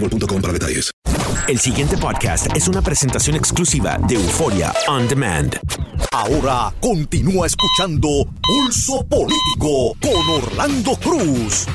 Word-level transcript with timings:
boostmobile.com 0.00 0.40
para 0.40 0.52
detalles. 0.52 0.90
El 1.48 1.58
siguiente 1.58 1.96
podcast 1.96 2.54
es 2.56 2.68
una 2.68 2.82
presentación 2.82 3.36
exclusiva 3.36 3.98
de 4.08 4.16
Euforia 4.16 4.72
On 4.88 5.06
Demand. 5.06 5.56
Ahora 6.12 6.74
continúa 6.80 7.46
escuchando 7.46 8.08
Pulso 8.42 9.04
Político 9.06 9.96
con 10.00 10.42
Orlando 10.42 10.96
Cruz. 10.96 11.66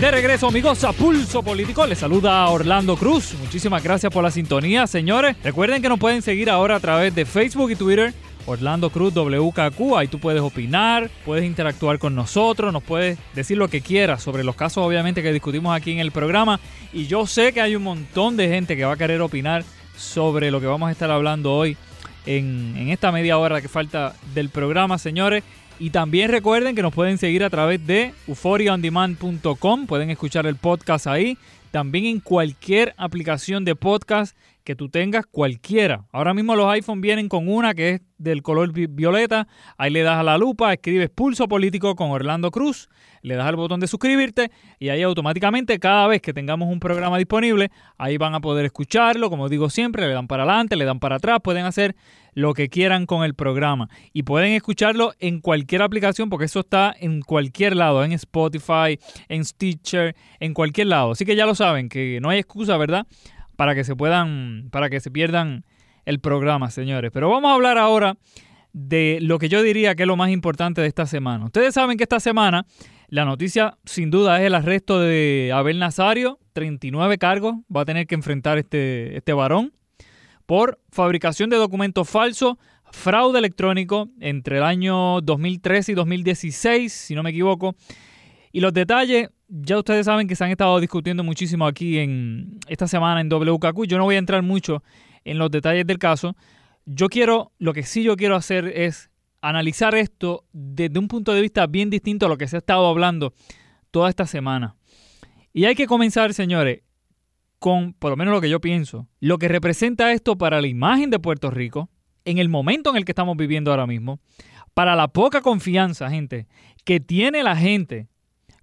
De 0.00 0.10
regreso, 0.10 0.46
amigos, 0.46 0.84
a 0.84 0.92
Pulso 0.92 1.42
Político. 1.42 1.84
Les 1.86 1.98
saluda 1.98 2.48
Orlando 2.48 2.96
Cruz. 2.96 3.34
Muchísimas 3.40 3.82
gracias 3.82 4.12
por 4.12 4.22
la 4.22 4.30
sintonía, 4.30 4.86
señores. 4.86 5.36
Recuerden 5.42 5.82
que 5.82 5.88
nos 5.88 5.98
pueden 5.98 6.22
seguir 6.22 6.48
ahora 6.48 6.76
a 6.76 6.80
través 6.80 7.14
de 7.14 7.26
Facebook 7.26 7.72
y 7.72 7.76
Twitter. 7.76 8.14
Orlando 8.48 8.90
Cruz 8.90 9.12
WKQ, 9.14 9.96
ahí 9.96 10.08
tú 10.08 10.18
puedes 10.18 10.40
opinar, 10.40 11.10
puedes 11.24 11.44
interactuar 11.44 11.98
con 11.98 12.14
nosotros, 12.14 12.72
nos 12.72 12.82
puedes 12.82 13.18
decir 13.34 13.58
lo 13.58 13.68
que 13.68 13.82
quieras 13.82 14.22
sobre 14.22 14.42
los 14.42 14.56
casos 14.56 14.84
obviamente 14.86 15.22
que 15.22 15.32
discutimos 15.32 15.76
aquí 15.76 15.92
en 15.92 15.98
el 15.98 16.12
programa 16.12 16.58
y 16.92 17.06
yo 17.06 17.26
sé 17.26 17.52
que 17.52 17.60
hay 17.60 17.76
un 17.76 17.82
montón 17.82 18.36
de 18.36 18.48
gente 18.48 18.76
que 18.76 18.84
va 18.84 18.94
a 18.94 18.96
querer 18.96 19.20
opinar 19.20 19.64
sobre 19.96 20.50
lo 20.50 20.60
que 20.60 20.66
vamos 20.66 20.88
a 20.88 20.92
estar 20.92 21.10
hablando 21.10 21.54
hoy 21.54 21.76
en, 22.24 22.74
en 22.76 22.88
esta 22.88 23.12
media 23.12 23.36
hora 23.36 23.60
que 23.60 23.68
falta 23.68 24.14
del 24.34 24.48
programa, 24.48 24.98
señores. 24.98 25.44
Y 25.80 25.90
también 25.90 26.30
recuerden 26.30 26.74
que 26.74 26.82
nos 26.82 26.92
pueden 26.92 27.18
seguir 27.18 27.44
a 27.44 27.50
través 27.50 27.86
de 27.86 28.12
euphoriaondemand.com. 28.26 29.86
Pueden 29.86 30.10
escuchar 30.10 30.46
el 30.46 30.56
podcast 30.56 31.06
ahí. 31.06 31.38
También 31.70 32.06
en 32.06 32.20
cualquier 32.20 32.94
aplicación 32.96 33.64
de 33.64 33.76
podcast 33.76 34.36
que 34.68 34.76
tú 34.76 34.90
tengas, 34.90 35.24
cualquiera. 35.24 36.04
Ahora 36.12 36.34
mismo 36.34 36.54
los 36.54 36.70
iPhone 36.70 37.00
vienen 37.00 37.30
con 37.30 37.48
una 37.48 37.72
que 37.72 37.88
es 37.94 38.00
del 38.18 38.42
color 38.42 38.70
vi- 38.70 38.86
violeta. 38.86 39.48
Ahí 39.78 39.90
le 39.90 40.02
das 40.02 40.18
a 40.18 40.22
la 40.22 40.36
lupa, 40.36 40.74
escribes 40.74 41.08
Pulso 41.08 41.48
Político 41.48 41.96
con 41.96 42.10
Orlando 42.10 42.50
Cruz, 42.50 42.90
le 43.22 43.36
das 43.36 43.46
al 43.46 43.56
botón 43.56 43.80
de 43.80 43.86
suscribirte 43.86 44.50
y 44.78 44.90
ahí 44.90 45.00
automáticamente 45.00 45.78
cada 45.78 46.06
vez 46.06 46.20
que 46.20 46.34
tengamos 46.34 46.68
un 46.70 46.80
programa 46.80 47.16
disponible, 47.16 47.70
ahí 47.96 48.18
van 48.18 48.34
a 48.34 48.40
poder 48.40 48.66
escucharlo. 48.66 49.30
Como 49.30 49.48
digo 49.48 49.70
siempre, 49.70 50.06
le 50.06 50.12
dan 50.12 50.26
para 50.26 50.42
adelante, 50.42 50.76
le 50.76 50.84
dan 50.84 50.98
para 51.00 51.16
atrás, 51.16 51.38
pueden 51.42 51.64
hacer 51.64 51.96
lo 52.34 52.52
que 52.52 52.68
quieran 52.68 53.06
con 53.06 53.24
el 53.24 53.32
programa. 53.34 53.88
Y 54.12 54.24
pueden 54.24 54.52
escucharlo 54.52 55.12
en 55.18 55.40
cualquier 55.40 55.80
aplicación 55.80 56.28
porque 56.28 56.44
eso 56.44 56.60
está 56.60 56.94
en 57.00 57.22
cualquier 57.22 57.74
lado, 57.74 58.04
en 58.04 58.12
Spotify, 58.12 58.98
en 59.30 59.46
Stitcher, 59.46 60.14
en 60.40 60.52
cualquier 60.52 60.88
lado. 60.88 61.12
Así 61.12 61.24
que 61.24 61.36
ya 61.36 61.46
lo 61.46 61.54
saben, 61.54 61.88
que 61.88 62.18
no 62.20 62.28
hay 62.28 62.38
excusa, 62.38 62.76
¿verdad? 62.76 63.06
Para 63.58 63.74
que 63.74 63.82
se 63.82 63.96
puedan, 63.96 64.68
para 64.70 64.88
que 64.88 65.00
se 65.00 65.10
pierdan 65.10 65.64
el 66.04 66.20
programa, 66.20 66.70
señores. 66.70 67.10
Pero 67.12 67.28
vamos 67.28 67.50
a 67.50 67.54
hablar 67.54 67.76
ahora 67.76 68.16
de 68.72 69.18
lo 69.20 69.40
que 69.40 69.48
yo 69.48 69.64
diría 69.64 69.96
que 69.96 70.04
es 70.04 70.06
lo 70.06 70.14
más 70.14 70.30
importante 70.30 70.80
de 70.80 70.86
esta 70.86 71.06
semana. 71.06 71.46
Ustedes 71.46 71.74
saben 71.74 71.96
que 71.96 72.04
esta 72.04 72.20
semana 72.20 72.66
la 73.08 73.24
noticia 73.24 73.76
sin 73.84 74.12
duda 74.12 74.38
es 74.38 74.46
el 74.46 74.54
arresto 74.54 75.00
de 75.00 75.50
Abel 75.52 75.80
Nazario, 75.80 76.38
39 76.52 77.18
cargos 77.18 77.56
va 77.74 77.80
a 77.80 77.84
tener 77.84 78.06
que 78.06 78.14
enfrentar 78.14 78.58
este, 78.58 79.16
este 79.16 79.32
varón 79.32 79.72
por 80.46 80.78
fabricación 80.92 81.50
de 81.50 81.56
documentos 81.56 82.08
falsos, 82.08 82.58
fraude 82.92 83.40
electrónico 83.40 84.08
entre 84.20 84.58
el 84.58 84.62
año 84.62 85.20
2013 85.20 85.92
y 85.92 85.94
2016, 85.96 86.92
si 86.92 87.16
no 87.16 87.24
me 87.24 87.30
equivoco. 87.30 87.74
Y 88.52 88.60
los 88.60 88.72
detalles, 88.72 89.30
ya 89.48 89.78
ustedes 89.78 90.06
saben 90.06 90.26
que 90.26 90.36
se 90.36 90.44
han 90.44 90.50
estado 90.50 90.80
discutiendo 90.80 91.22
muchísimo 91.24 91.66
aquí 91.66 91.98
en 91.98 92.58
esta 92.68 92.86
semana 92.86 93.20
en 93.20 93.28
WKQ. 93.28 93.86
Yo 93.86 93.98
no 93.98 94.04
voy 94.04 94.16
a 94.16 94.18
entrar 94.18 94.42
mucho 94.42 94.82
en 95.24 95.38
los 95.38 95.50
detalles 95.50 95.86
del 95.86 95.98
caso. 95.98 96.36
Yo 96.86 97.08
quiero, 97.08 97.52
lo 97.58 97.72
que 97.72 97.82
sí 97.82 98.02
yo 98.02 98.16
quiero 98.16 98.36
hacer 98.36 98.66
es 98.66 99.10
analizar 99.40 99.94
esto 99.94 100.44
desde 100.52 100.98
un 100.98 101.08
punto 101.08 101.32
de 101.32 101.40
vista 101.40 101.66
bien 101.66 101.90
distinto 101.90 102.26
a 102.26 102.28
lo 102.28 102.38
que 102.38 102.48
se 102.48 102.56
ha 102.56 102.58
estado 102.58 102.86
hablando 102.88 103.34
toda 103.90 104.08
esta 104.08 104.26
semana. 104.26 104.76
Y 105.52 105.64
hay 105.64 105.74
que 105.74 105.86
comenzar, 105.86 106.34
señores, 106.34 106.82
con, 107.58 107.92
por 107.92 108.10
lo 108.10 108.16
menos 108.16 108.32
lo 108.32 108.40
que 108.40 108.50
yo 108.50 108.60
pienso, 108.60 109.08
lo 109.20 109.38
que 109.38 109.48
representa 109.48 110.12
esto 110.12 110.38
para 110.38 110.60
la 110.60 110.68
imagen 110.68 111.10
de 111.10 111.18
Puerto 111.18 111.50
Rico, 111.50 111.90
en 112.24 112.38
el 112.38 112.48
momento 112.48 112.90
en 112.90 112.96
el 112.96 113.04
que 113.04 113.12
estamos 113.12 113.36
viviendo 113.36 113.70
ahora 113.70 113.86
mismo, 113.86 114.20
para 114.74 114.94
la 114.94 115.08
poca 115.08 115.40
confianza, 115.40 116.10
gente, 116.10 116.46
que 116.84 117.00
tiene 117.00 117.42
la 117.42 117.56
gente 117.56 118.08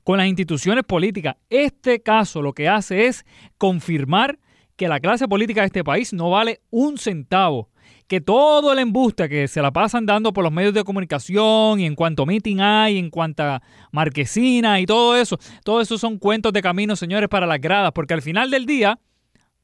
con 0.06 0.20
las 0.20 0.28
instituciones 0.28 0.84
políticas. 0.86 1.36
Este 1.50 2.02
caso 2.02 2.42
lo 2.44 2.54
que 2.54 2.70
hace 2.70 3.08
es 3.08 3.26
confirmar 3.58 4.38
que 4.76 4.88
la 4.88 5.00
clase 5.00 5.28
política 5.28 5.62
de 5.62 5.68
este 5.68 5.84
país 5.84 6.14
no 6.14 6.30
vale 6.30 6.62
un 6.70 6.98
centavo. 7.00 7.70
Que 8.08 8.22
todo 8.22 8.72
el 8.72 8.78
embuste 8.78 9.28
que 9.28 9.48
se 9.48 9.64
la 9.64 9.72
pasan 9.72 10.06
dando 10.06 10.32
por 10.32 10.44
los 10.44 10.54
medios 10.54 10.76
de 10.76 10.84
comunicación 10.84 11.80
y 11.80 11.88
en 11.88 11.96
cuanto 11.96 12.28
meeting 12.28 12.60
hay, 12.60 13.00
en 13.00 13.10
cuanta 13.10 13.64
marquesina 13.92 14.80
y 14.80 14.86
todo 14.86 15.18
eso, 15.18 15.40
todo 15.64 15.82
eso 15.82 15.98
son 15.98 16.20
cuentos 16.20 16.54
de 16.54 16.62
camino, 16.62 16.96
señores, 16.96 17.28
para 17.28 17.48
las 17.48 17.60
gradas, 17.60 17.92
porque 17.92 18.14
al 18.14 18.22
final 18.22 18.52
del 18.52 18.68
día, 18.68 19.00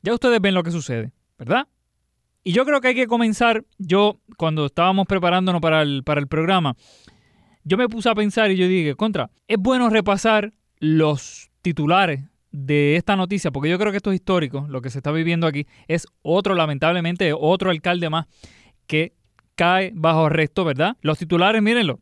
ya 0.02 0.12
ustedes 0.12 0.42
ven 0.42 0.56
lo 0.56 0.64
que 0.64 0.72
sucede, 0.72 1.12
¿verdad? 1.38 1.68
Y 2.44 2.54
yo 2.54 2.66
creo 2.66 2.82
que 2.82 2.88
hay 2.88 2.96
que 2.96 3.06
comenzar, 3.06 3.64
yo 3.78 4.20
cuando 4.38 4.66
estábamos 4.66 5.06
preparándonos 5.06 5.62
para 5.62 5.84
el, 5.84 6.04
para 6.04 6.20
el 6.20 6.28
programa, 6.28 6.76
yo 7.64 7.78
me 7.78 7.88
puse 7.88 8.10
a 8.10 8.16
pensar 8.16 8.52
y 8.52 8.58
yo 8.58 8.68
dije, 8.68 8.96
contra, 8.96 9.30
es 9.48 9.58
bueno 9.60 9.90
repasar 9.90 10.54
los 10.80 11.50
titulares 11.62 12.24
de 12.52 12.96
esta 12.96 13.16
noticia, 13.16 13.52
porque 13.52 13.70
yo 13.70 13.80
creo 13.80 13.92
que 13.92 13.98
esto 13.98 14.12
es 14.12 14.16
histórico, 14.16 14.66
lo 14.70 14.82
que 14.82 14.90
se 14.90 15.00
está 15.00 15.12
viviendo 15.12 15.48
aquí, 15.48 15.68
es 15.88 16.08
otro, 16.22 16.56
lamentablemente, 16.56 17.34
otro 17.34 17.70
alcalde 17.70 18.10
más 18.10 18.26
que 18.88 19.14
cae 19.56 19.92
bajo 19.96 20.26
arresto, 20.26 20.66
¿verdad? 20.66 20.98
Los 21.02 21.18
titulares, 21.18 21.62
mírenlo. 21.62 22.00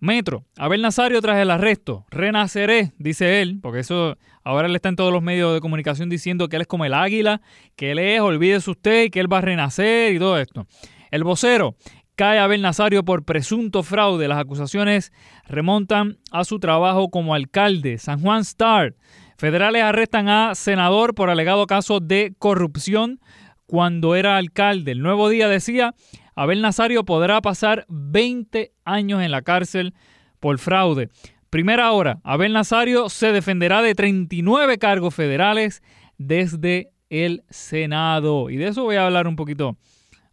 Metro, 0.00 0.44
Abel 0.56 0.80
Nazario 0.80 1.20
tras 1.20 1.38
el 1.38 1.50
arresto, 1.50 2.06
renaceré, 2.10 2.92
dice 2.98 3.42
él, 3.42 3.58
porque 3.60 3.80
eso 3.80 4.16
Ahora 4.48 4.66
él 4.66 4.74
está 4.74 4.88
en 4.88 4.96
todos 4.96 5.12
los 5.12 5.22
medios 5.22 5.52
de 5.52 5.60
comunicación 5.60 6.08
diciendo 6.08 6.48
que 6.48 6.56
él 6.56 6.62
es 6.62 6.68
como 6.68 6.86
el 6.86 6.94
águila, 6.94 7.42
que 7.76 7.90
él 7.90 7.98
es, 7.98 8.18
olvídese 8.22 8.70
usted, 8.70 9.10
que 9.10 9.20
él 9.20 9.30
va 9.30 9.38
a 9.38 9.42
renacer 9.42 10.14
y 10.14 10.18
todo 10.18 10.38
esto. 10.38 10.66
El 11.10 11.22
vocero 11.22 11.76
cae 12.18 12.40
Abel 12.40 12.62
Nazario 12.62 13.04
por 13.04 13.24
presunto 13.24 13.84
fraude. 13.84 14.26
Las 14.26 14.40
acusaciones 14.40 15.12
remontan 15.46 16.18
a 16.32 16.42
su 16.42 16.58
trabajo 16.58 17.10
como 17.10 17.32
alcalde. 17.32 17.96
San 17.98 18.20
Juan 18.20 18.40
Star. 18.40 18.96
Federales 19.36 19.84
arrestan 19.84 20.28
a 20.28 20.56
senador 20.56 21.14
por 21.14 21.30
alegado 21.30 21.68
caso 21.68 22.00
de 22.00 22.34
corrupción 22.36 23.20
cuando 23.66 24.16
era 24.16 24.36
alcalde. 24.36 24.90
El 24.90 25.00
nuevo 25.00 25.28
día 25.28 25.46
decía, 25.46 25.94
Abel 26.34 26.60
Nazario 26.60 27.04
podrá 27.04 27.40
pasar 27.40 27.86
20 27.88 28.72
años 28.84 29.22
en 29.22 29.30
la 29.30 29.42
cárcel 29.42 29.94
por 30.40 30.58
fraude. 30.58 31.10
Primera 31.50 31.92
hora, 31.92 32.18
Abel 32.24 32.52
Nazario 32.52 33.10
se 33.10 33.30
defenderá 33.30 33.80
de 33.80 33.94
39 33.94 34.78
cargos 34.78 35.14
federales 35.14 35.84
desde 36.16 36.90
el 37.10 37.44
Senado. 37.48 38.50
Y 38.50 38.56
de 38.56 38.66
eso 38.66 38.82
voy 38.82 38.96
a 38.96 39.06
hablar 39.06 39.28
un 39.28 39.36
poquito 39.36 39.76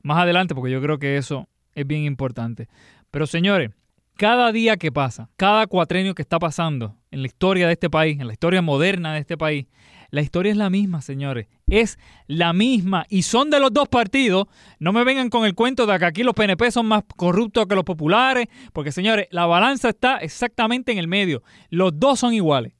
más 0.02 0.18
adelante 0.18 0.56
porque 0.56 0.72
yo 0.72 0.82
creo 0.82 0.98
que 0.98 1.18
eso 1.18 1.48
es 1.76 1.86
bien 1.86 2.04
importante. 2.04 2.68
Pero 3.12 3.28
señores, 3.28 3.72
cada 4.18 4.52
día 4.52 4.78
que 4.78 4.92
pasa, 4.92 5.30
cada 5.36 5.68
cuatrenio 5.68 6.16
que 6.16 6.22
está 6.22 6.40
pasando 6.40 6.96
en 7.12 7.22
la 7.22 7.28
historia 7.28 7.68
de 7.68 7.74
este 7.74 7.90
país, 7.90 8.20
en 8.20 8.28
la 8.28 8.34
historia 8.34 8.62
moderna 8.62 9.14
de 9.14 9.20
este 9.20 9.38
país, 9.38 9.68
la 10.12 10.22
historia 10.22 10.52
es 10.52 10.58
la 10.58 10.70
misma, 10.70 11.02
señores. 11.02 11.48
Es 11.68 12.00
la 12.28 12.54
misma. 12.54 13.06
Y 13.10 13.24
son 13.24 13.50
de 13.50 13.60
los 13.60 13.74
dos 13.74 13.90
partidos. 13.90 14.48
No 14.80 14.94
me 14.94 15.04
vengan 15.04 15.30
con 15.30 15.46
el 15.46 15.56
cuento 15.56 15.86
de 15.86 16.00
que 16.00 16.06
aquí 16.06 16.24
los 16.24 16.34
PNP 16.34 16.72
son 16.72 16.86
más 16.86 17.04
corruptos 17.18 17.66
que 17.68 17.76
los 17.76 17.84
populares. 17.84 18.48
Porque, 18.72 18.94
señores, 18.94 19.28
la 19.32 19.46
balanza 19.46 19.90
está 19.90 20.18
exactamente 20.18 20.94
en 20.94 21.00
el 21.00 21.10
medio. 21.10 21.44
Los 21.70 22.00
dos 22.00 22.20
son 22.20 22.34
iguales. 22.34 22.74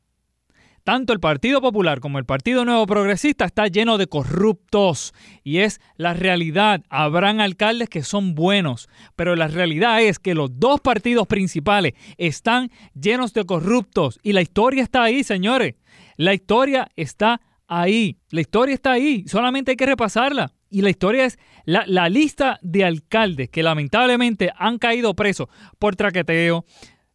Tanto 0.86 1.14
el 1.14 1.20
Partido 1.20 1.62
Popular 1.62 2.00
como 2.00 2.20
el 2.20 2.26
Partido 2.26 2.64
Nuevo 2.64 2.86
Progresista 2.86 3.46
está 3.46 3.66
lleno 3.66 3.98
de 3.98 4.06
corruptos 4.06 5.16
y 5.44 5.58
es 5.58 5.82
la 5.98 6.14
realidad. 6.14 6.84
Habrán 6.90 7.42
alcaldes 7.42 7.90
que 7.90 8.04
son 8.04 8.36
buenos, 8.36 8.88
pero 9.16 9.36
la 9.36 9.48
realidad 9.48 10.00
es 10.04 10.20
que 10.20 10.36
los 10.36 10.60
dos 10.60 10.82
partidos 10.82 11.26
principales 11.26 11.94
están 12.20 12.70
llenos 12.94 13.34
de 13.34 13.46
corruptos 13.46 14.20
y 14.22 14.34
la 14.34 14.44
historia 14.44 14.84
está 14.84 15.02
ahí, 15.02 15.24
señores. 15.24 15.74
La 16.18 16.36
historia 16.36 16.88
está 16.96 17.42
ahí. 17.68 18.20
La 18.30 18.42
historia 18.42 18.76
está 18.76 18.92
ahí. 18.92 19.28
Solamente 19.28 19.72
hay 19.72 19.78
que 19.78 19.88
repasarla. 19.88 20.54
Y 20.70 20.84
la 20.84 20.92
historia 20.92 21.26
es 21.26 21.40
la, 21.66 22.10
lista 22.10 22.60
de 22.62 22.86
alcaldes 22.86 23.50
que 23.50 23.64
lamentablemente 23.64 24.52
han 24.56 24.78
caído 24.78 25.16
presos 25.16 25.48
por 25.80 25.96
traqueteo, 25.96 26.64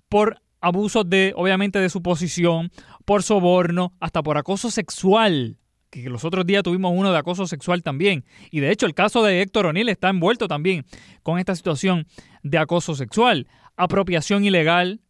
por 0.08 0.42
abusos 0.60 1.08
de, 1.08 1.32
obviamente, 1.36 1.78
de 1.78 1.88
su 1.88 2.02
posición, 2.02 2.70
por 3.10 3.24
soborno, 3.24 3.92
hasta 3.98 4.22
por 4.22 4.38
acoso 4.38 4.70
sexual. 4.70 5.58
Que 5.90 6.08
los 6.08 6.24
otros 6.24 6.46
días 6.46 6.62
tuvimos 6.62 6.92
uno 6.94 7.10
de 7.10 7.18
acoso 7.18 7.44
sexual 7.48 7.82
también. 7.82 8.24
Y 8.52 8.60
de 8.60 8.70
hecho, 8.70 8.86
el 8.86 8.94
caso 8.94 9.24
de 9.24 9.42
Héctor 9.42 9.66
O'Neill 9.66 9.88
está 9.88 10.10
envuelto 10.10 10.46
también 10.46 10.86
con 11.24 11.40
esta 11.40 11.56
situación 11.56 12.06
de 12.44 12.58
acoso 12.58 12.94
sexual. 12.94 13.48
Apropiación 13.76 14.44
ilegal, 14.44 15.00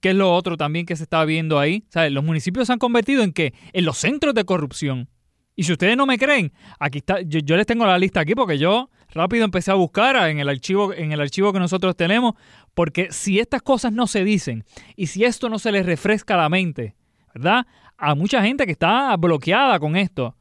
que 0.00 0.08
es 0.08 0.16
lo 0.16 0.34
otro 0.34 0.56
también 0.56 0.86
que 0.86 0.96
se 0.96 1.02
está 1.02 1.22
viendo 1.26 1.58
ahí. 1.58 1.84
O 1.94 2.08
los 2.08 2.24
municipios 2.24 2.66
se 2.66 2.72
han 2.72 2.78
convertido 2.78 3.22
en 3.22 3.34
qué? 3.34 3.52
En 3.74 3.84
los 3.84 3.98
centros 3.98 4.32
de 4.32 4.46
corrupción. 4.46 5.10
Y 5.54 5.64
si 5.64 5.72
ustedes 5.72 5.98
no 5.98 6.06
me 6.06 6.16
creen, 6.16 6.50
aquí 6.80 7.00
está, 7.00 7.20
yo, 7.20 7.56
les 7.58 7.66
tengo 7.66 7.84
la 7.84 7.98
lista 7.98 8.20
aquí 8.20 8.34
porque 8.34 8.56
yo 8.56 8.88
rápido 9.10 9.44
empecé 9.44 9.70
a 9.70 9.74
buscar 9.74 10.16
en 10.30 10.38
el 10.38 10.48
archivo, 10.48 10.94
en 10.94 11.12
el 11.12 11.20
archivo 11.20 11.52
que 11.52 11.58
nosotros 11.58 11.94
tenemos, 11.94 12.36
porque 12.72 13.08
si 13.12 13.38
estas 13.38 13.60
cosas 13.60 13.92
no 13.92 14.06
se 14.06 14.24
dicen 14.24 14.64
y 14.96 15.08
si 15.08 15.24
esto 15.24 15.50
no 15.50 15.58
se 15.58 15.72
les 15.72 15.84
refresca 15.84 16.38
la 16.38 16.48
mente, 16.48 16.94
¿verdad? 17.34 17.66
A 17.96 18.14
mucha 18.14 18.42
gente 18.42 18.64
que 18.66 18.72
está 18.72 19.16
bloqueada 19.16 19.78
con 19.78 19.96
esto, 19.96 20.34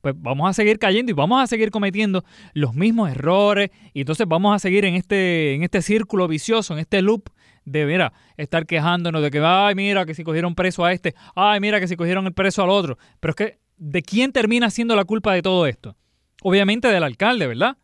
pues 0.00 0.14
vamos 0.18 0.50
a 0.50 0.52
seguir 0.52 0.78
cayendo 0.78 1.10
y 1.10 1.14
vamos 1.14 1.42
a 1.42 1.46
seguir 1.46 1.70
cometiendo 1.70 2.24
los 2.54 2.74
mismos 2.74 3.10
errores 3.10 3.70
y 3.94 4.00
entonces 4.00 4.26
vamos 4.26 4.54
a 4.54 4.58
seguir 4.58 4.84
en 4.84 4.94
este, 4.96 5.54
en 5.54 5.62
este 5.62 5.80
círculo 5.80 6.26
vicioso, 6.26 6.74
en 6.74 6.80
este 6.80 7.00
loop 7.02 7.30
de, 7.64 7.86
mira, 7.86 8.12
estar 8.36 8.66
quejándonos 8.66 9.22
de 9.22 9.30
que, 9.30 9.38
ay, 9.38 9.76
mira, 9.76 10.04
que 10.04 10.14
si 10.14 10.24
cogieron 10.24 10.56
preso 10.56 10.84
a 10.84 10.92
este, 10.92 11.14
ay, 11.36 11.60
mira, 11.60 11.78
que 11.78 11.86
si 11.86 11.96
cogieron 11.96 12.26
el 12.26 12.32
preso 12.32 12.64
al 12.64 12.70
otro. 12.70 12.98
Pero 13.20 13.30
es 13.30 13.36
que, 13.36 13.58
¿de 13.76 14.02
quién 14.02 14.32
termina 14.32 14.70
siendo 14.70 14.96
la 14.96 15.04
culpa 15.04 15.32
de 15.34 15.42
todo 15.42 15.66
esto? 15.66 15.96
Obviamente 16.42 16.88
del 16.88 17.04
alcalde, 17.04 17.46
¿verdad? 17.46 17.76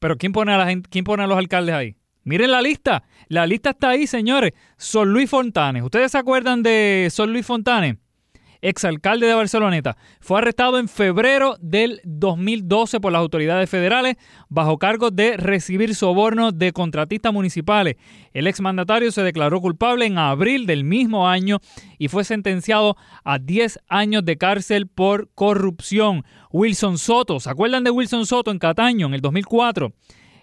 Pero 0.00 0.18
¿quién 0.18 0.32
pone 0.32 0.52
a, 0.52 0.66
¿quién 0.90 1.04
pone 1.04 1.22
a 1.22 1.28
los 1.28 1.38
alcaldes 1.38 1.74
ahí? 1.76 1.96
Miren 2.24 2.50
la 2.50 2.62
lista. 2.62 3.02
La 3.28 3.46
lista 3.46 3.70
está 3.70 3.90
ahí, 3.90 4.06
señores. 4.06 4.52
Son 4.76 5.12
Luis 5.12 5.28
Fontanes. 5.28 5.82
¿Ustedes 5.82 6.12
se 6.12 6.18
acuerdan 6.18 6.62
de 6.62 7.08
Son 7.10 7.32
Luis 7.32 7.46
Fontanes? 7.46 7.96
exalcalde 8.62 9.26
de 9.26 9.34
Barceloneta, 9.34 9.96
fue 10.20 10.38
arrestado 10.38 10.78
en 10.78 10.88
febrero 10.88 11.56
del 11.60 12.00
2012 12.04 13.00
por 13.00 13.12
las 13.12 13.20
autoridades 13.20 13.68
federales 13.68 14.16
bajo 14.48 14.78
cargo 14.78 15.10
de 15.10 15.36
recibir 15.36 15.94
sobornos 15.96 16.56
de 16.56 16.72
contratistas 16.72 17.32
municipales. 17.32 17.96
El 18.32 18.46
exmandatario 18.46 19.10
se 19.10 19.22
declaró 19.22 19.60
culpable 19.60 20.06
en 20.06 20.16
abril 20.16 20.66
del 20.66 20.84
mismo 20.84 21.28
año 21.28 21.58
y 21.98 22.08
fue 22.08 22.24
sentenciado 22.24 22.96
a 23.24 23.38
10 23.40 23.80
años 23.88 24.24
de 24.24 24.38
cárcel 24.38 24.86
por 24.86 25.28
corrupción. 25.34 26.24
Wilson 26.52 26.98
Soto, 26.98 27.40
¿se 27.40 27.50
acuerdan 27.50 27.82
de 27.82 27.90
Wilson 27.90 28.26
Soto 28.26 28.52
en 28.52 28.60
Cataño 28.60 29.08
en 29.08 29.14
el 29.14 29.20
2004? 29.20 29.92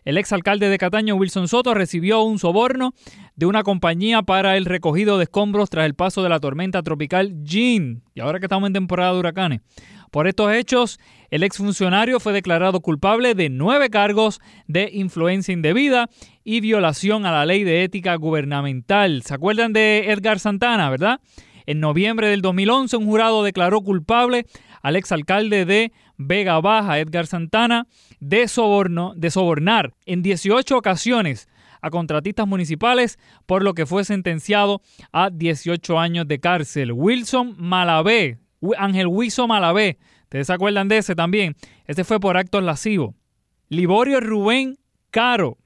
El 0.10 0.18
exalcalde 0.18 0.70
de 0.70 0.80
Cataño, 0.80 1.14
Wilson 1.14 1.48
Soto, 1.48 1.76
recibió 1.76 2.24
un 2.24 2.40
soborno 2.40 2.96
de 3.36 3.46
una 3.46 3.62
compañía 3.62 4.24
para 4.24 4.58
el 4.58 4.66
recogido 4.66 5.20
de 5.20 5.26
escombros 5.26 5.70
tras 5.70 5.86
el 5.86 5.94
paso 5.94 6.24
de 6.24 6.30
la 6.30 6.40
tormenta 6.40 6.82
tropical 6.82 7.44
Jean. 7.44 8.02
Y 8.16 8.20
ahora 8.20 8.40
que 8.40 8.48
estamos 8.48 8.66
en 8.66 8.74
temporada 8.74 9.14
de 9.14 9.20
huracanes. 9.20 9.62
Por 10.10 10.28
estos 10.28 10.52
hechos, 10.52 11.00
el 11.30 11.44
exfuncionario 11.44 12.20
fue 12.20 12.34
declarado 12.34 12.80
culpable 12.80 13.36
de 13.36 13.52
nueve 13.52 13.92
cargos 13.92 14.42
de 14.66 14.90
influencia 14.92 15.54
indebida 15.54 16.10
y 16.44 16.60
violación 16.60 17.28
a 17.28 17.32
la 17.32 17.46
ley 17.46 17.64
de 17.64 17.84
ética 17.84 18.16
gubernamental. 18.16 19.22
¿Se 19.22 19.36
acuerdan 19.36 19.74
de 19.74 20.10
Edgar 20.10 20.40
Santana, 20.40 20.90
verdad? 20.90 21.20
En 21.68 21.80
noviembre 21.80 22.30
del 22.30 22.42
2011, 22.42 22.98
un 22.98 23.06
jurado 23.06 23.44
declaró 23.44 23.82
culpable 23.82 24.48
al 24.82 24.96
exalcalde 24.96 25.66
de 25.66 25.92
Vega 26.18 26.60
Baja, 26.62 26.98
Edgar 26.98 27.28
Santana, 27.28 27.86
de, 28.20 28.48
soborno, 28.48 29.14
de 29.16 29.32
sobornar 29.32 29.94
en 30.06 30.22
18 30.22 30.78
ocasiones 30.78 31.48
a 31.82 31.90
contratistas 31.90 32.48
municipales, 32.48 33.18
por 33.46 33.64
lo 33.64 33.74
que 33.74 33.86
fue 33.86 34.04
sentenciado 34.04 34.82
a 35.12 35.30
18 35.30 36.00
años 36.00 36.28
de 36.28 36.40
cárcel. 36.40 36.92
Wilson 36.92 37.56
Malavé, 37.58 38.38
Ángel 38.78 39.08
Wilson 39.08 39.48
Malavé, 39.48 39.98
¿ustedes 40.24 40.48
se 40.48 40.54
acuerdan 40.54 40.88
de 40.88 40.98
ese 40.98 41.16
también? 41.16 41.56
Ese 41.86 42.04
fue 42.04 42.20
por 42.20 42.38
actos 42.38 42.64
lascivos. 42.64 43.16
Liborio 43.70 44.20
Rubén 44.20 44.78
Caro, 45.12 45.58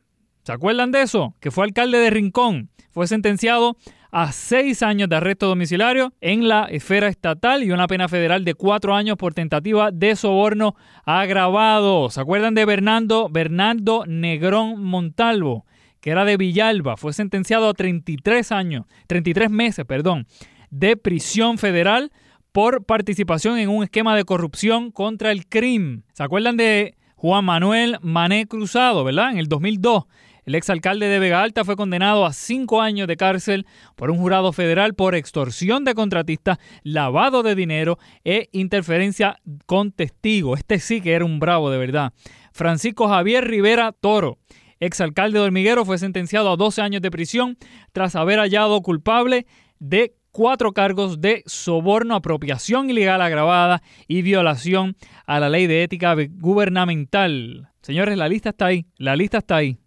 ¿se 0.43 0.51
acuerdan 0.51 0.91
de 0.91 1.01
eso? 1.01 1.33
Que 1.39 1.51
fue 1.51 1.65
alcalde 1.65 1.97
de 1.97 2.09
Rincón, 2.09 2.69
fue 2.91 3.07
sentenciado 3.07 3.75
a 4.11 4.31
seis 4.31 4.83
años 4.83 5.09
de 5.09 5.15
arresto 5.15 5.47
domiciliario 5.47 6.13
en 6.21 6.47
la 6.47 6.65
esfera 6.65 7.07
estatal 7.07 7.63
y 7.63 7.71
una 7.71 7.87
pena 7.87 8.07
federal 8.07 8.45
de 8.45 8.53
cuatro 8.53 8.93
años 8.93 9.17
por 9.17 9.33
tentativa 9.33 9.89
de 9.91 10.15
soborno 10.15 10.75
agravado. 11.03 12.11
¿Se 12.11 12.21
acuerdan 12.21 12.53
de 12.53 12.65
Bernardo, 12.65 13.29
Bernardo 13.29 14.05
Negrón 14.05 14.83
Montalvo? 14.83 15.65
que 16.03 16.09
era 16.09 16.25
de 16.25 16.35
Villalba, 16.35 16.97
fue 16.97 17.13
sentenciado 17.13 17.69
a 17.69 17.73
33 17.73 18.51
años, 18.51 18.87
33 19.07 19.49
meses, 19.49 19.85
perdón, 19.85 20.27
de 20.69 20.97
prisión 20.97 21.57
federal 21.57 22.11
por 22.51 22.83
participación 22.83 23.57
en 23.57 23.69
un 23.69 23.85
esquema 23.85 24.13
de 24.13 24.25
corrupción 24.25 24.91
contra 24.91 25.31
el 25.31 25.47
crimen. 25.47 26.03
¿Se 26.11 26.21
acuerdan 26.21 26.57
de 26.57 26.97
Juan 27.15 27.45
Manuel 27.45 27.99
Mané 28.01 28.47
Cruzado, 28.47 29.05
verdad? 29.05 29.31
En 29.31 29.37
el 29.37 29.47
2002 29.47 30.03
el 30.45 30.55
exalcalde 30.55 31.07
de 31.07 31.19
Vega 31.19 31.41
Alta 31.41 31.63
fue 31.63 31.75
condenado 31.75 32.25
a 32.25 32.33
cinco 32.33 32.81
años 32.81 33.07
de 33.07 33.15
cárcel 33.15 33.65
por 33.95 34.11
un 34.11 34.17
jurado 34.17 34.51
federal 34.51 34.93
por 34.93 35.15
extorsión 35.15 35.85
de 35.85 35.95
contratistas, 35.95 36.57
lavado 36.83 37.43
de 37.43 37.55
dinero 37.55 37.97
e 38.25 38.49
interferencia 38.51 39.39
con 39.65 39.91
testigos. 39.91 40.59
Este 40.59 40.79
sí 40.79 41.01
que 41.01 41.13
era 41.13 41.25
un 41.25 41.39
bravo 41.39 41.69
de 41.71 41.77
verdad. 41.77 42.13
Francisco 42.51 43.07
Javier 43.07 43.47
Rivera 43.47 43.93
Toro, 43.93 44.37
exalcalde 44.79 45.39
de 45.39 45.45
Hormiguero, 45.45 45.85
fue 45.85 45.97
sentenciado 45.97 46.51
a 46.51 46.57
12 46.57 46.81
años 46.81 47.01
de 47.01 47.11
prisión 47.11 47.57
tras 47.93 48.15
haber 48.15 48.39
hallado 48.39 48.81
culpable 48.81 49.47
de 49.79 50.13
cuatro 50.31 50.73
cargos 50.73 51.21
de 51.21 51.43
soborno, 51.45 52.15
apropiación 52.15 52.89
ilegal 52.89 53.21
agravada 53.21 53.81
y 54.07 54.23
violación 54.23 54.97
a 55.25 55.39
la 55.39 55.49
ley 55.49 55.67
de 55.67 55.83
ética 55.83 56.15
gubernamental. 56.39 57.69
Señores, 57.81 58.17
la 58.17 58.27
lista 58.27 58.49
está 58.49 58.67
ahí, 58.67 58.85
la 58.97 59.15
lista 59.15 59.37
está 59.37 59.57
ahí 59.57 59.77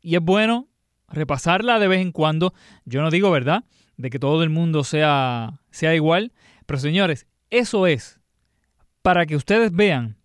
y 0.00 0.16
es 0.16 0.22
bueno 0.22 0.68
repasarla 1.08 1.78
de 1.78 1.88
vez 1.88 2.00
en 2.00 2.12
cuando. 2.12 2.54
Yo 2.84 3.02
no 3.02 3.10
digo, 3.10 3.30
¿verdad?, 3.30 3.64
de 3.96 4.10
que 4.10 4.18
todo 4.18 4.42
el 4.42 4.50
mundo 4.50 4.84
sea, 4.84 5.60
sea 5.70 5.94
igual, 5.94 6.32
pero 6.66 6.78
señores, 6.78 7.26
eso 7.50 7.86
es 7.86 8.20
para 9.02 9.26
que 9.26 9.36
ustedes 9.36 9.72
vean 9.72 10.16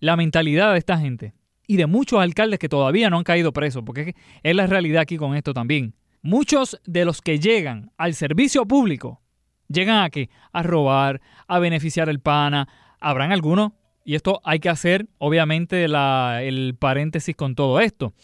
la 0.00 0.16
mentalidad 0.16 0.72
de 0.72 0.78
esta 0.78 0.98
gente 0.98 1.34
y 1.66 1.76
de 1.76 1.86
muchos 1.86 2.20
alcaldes 2.20 2.58
que 2.58 2.68
todavía 2.68 3.10
no 3.10 3.18
han 3.18 3.24
caído 3.24 3.52
presos, 3.52 3.82
porque 3.84 4.14
es 4.42 4.54
la 4.54 4.66
realidad 4.66 5.02
aquí 5.02 5.16
con 5.16 5.34
esto 5.34 5.52
también. 5.52 5.94
Muchos 6.22 6.80
de 6.84 7.04
los 7.04 7.22
que 7.22 7.38
llegan 7.38 7.92
al 7.96 8.14
servicio 8.14 8.66
público 8.66 9.22
Llegan 9.68 10.02
a 10.02 10.10
qué? 10.10 10.30
A 10.52 10.62
robar, 10.62 11.20
a 11.46 11.58
beneficiar 11.58 12.08
el 12.08 12.20
pana. 12.20 12.68
Habrán 13.00 13.32
algunos, 13.32 13.72
y 14.04 14.14
esto 14.14 14.40
hay 14.42 14.60
que 14.60 14.70
hacer, 14.70 15.06
obviamente, 15.18 15.84
el 15.84 16.76
paréntesis 16.78 17.36
con 17.36 17.54
todo 17.54 17.80
esto. 17.80 18.14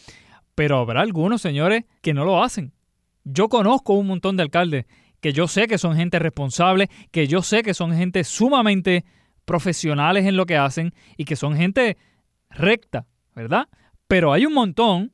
Pero 0.55 0.79
habrá 0.79 1.01
algunos, 1.01 1.41
señores, 1.41 1.83
que 2.01 2.13
no 2.13 2.25
lo 2.25 2.41
hacen. 2.43 2.73
Yo 3.23 3.49
conozco 3.49 3.93
un 3.93 4.07
montón 4.07 4.37
de 4.37 4.43
alcaldes 4.43 4.85
que 5.25 5.33
yo 5.33 5.47
sé 5.47 5.67
que 5.67 5.79
son 5.79 5.95
gente 5.95 6.19
responsable, 6.19 6.87
que 7.11 7.27
yo 7.27 7.41
sé 7.41 7.63
que 7.63 7.73
son 7.73 7.95
gente 7.95 8.23
sumamente 8.23 9.05
profesionales 9.45 10.25
en 10.25 10.37
lo 10.37 10.45
que 10.45 10.55
hacen 10.55 10.93
y 11.17 11.25
que 11.25 11.35
son 11.35 11.55
gente 11.55 11.97
recta, 12.51 13.07
¿verdad? 13.33 13.67
Pero 14.07 14.33
hay 14.33 14.45
un 14.45 14.53
montón 14.53 15.13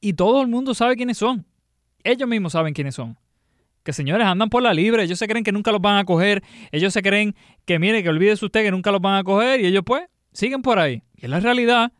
y 0.00 0.14
todo 0.14 0.42
el 0.42 0.48
mundo 0.48 0.74
sabe 0.74 0.96
quiénes 0.96 1.18
son. 1.18 1.46
Ellos 2.02 2.28
mismos 2.28 2.52
saben 2.52 2.74
quiénes 2.74 2.96
son. 2.96 3.16
Que 3.84 3.92
señores 3.92 4.26
andan 4.26 4.50
por 4.50 4.60
la 4.60 4.74
libre, 4.74 5.04
ellos 5.04 5.20
se 5.20 5.28
creen 5.28 5.44
que 5.44 5.52
nunca 5.52 5.70
los 5.70 5.80
van 5.80 5.98
a 5.98 6.04
coger, 6.04 6.42
ellos 6.72 6.92
se 6.92 7.02
creen 7.02 7.36
que 7.64 7.78
mire, 7.78 8.02
que 8.02 8.08
olvídese 8.08 8.44
usted 8.44 8.64
que 8.64 8.70
nunca 8.72 8.90
los 8.90 9.00
van 9.00 9.18
a 9.18 9.22
coger 9.22 9.60
y 9.60 9.66
ellos 9.66 9.82
pues 9.86 10.02
siguen 10.32 10.62
por 10.62 10.80
ahí. 10.80 11.04
Y 11.14 11.26
es 11.26 11.30
la 11.30 11.38
realidad. 11.38 11.92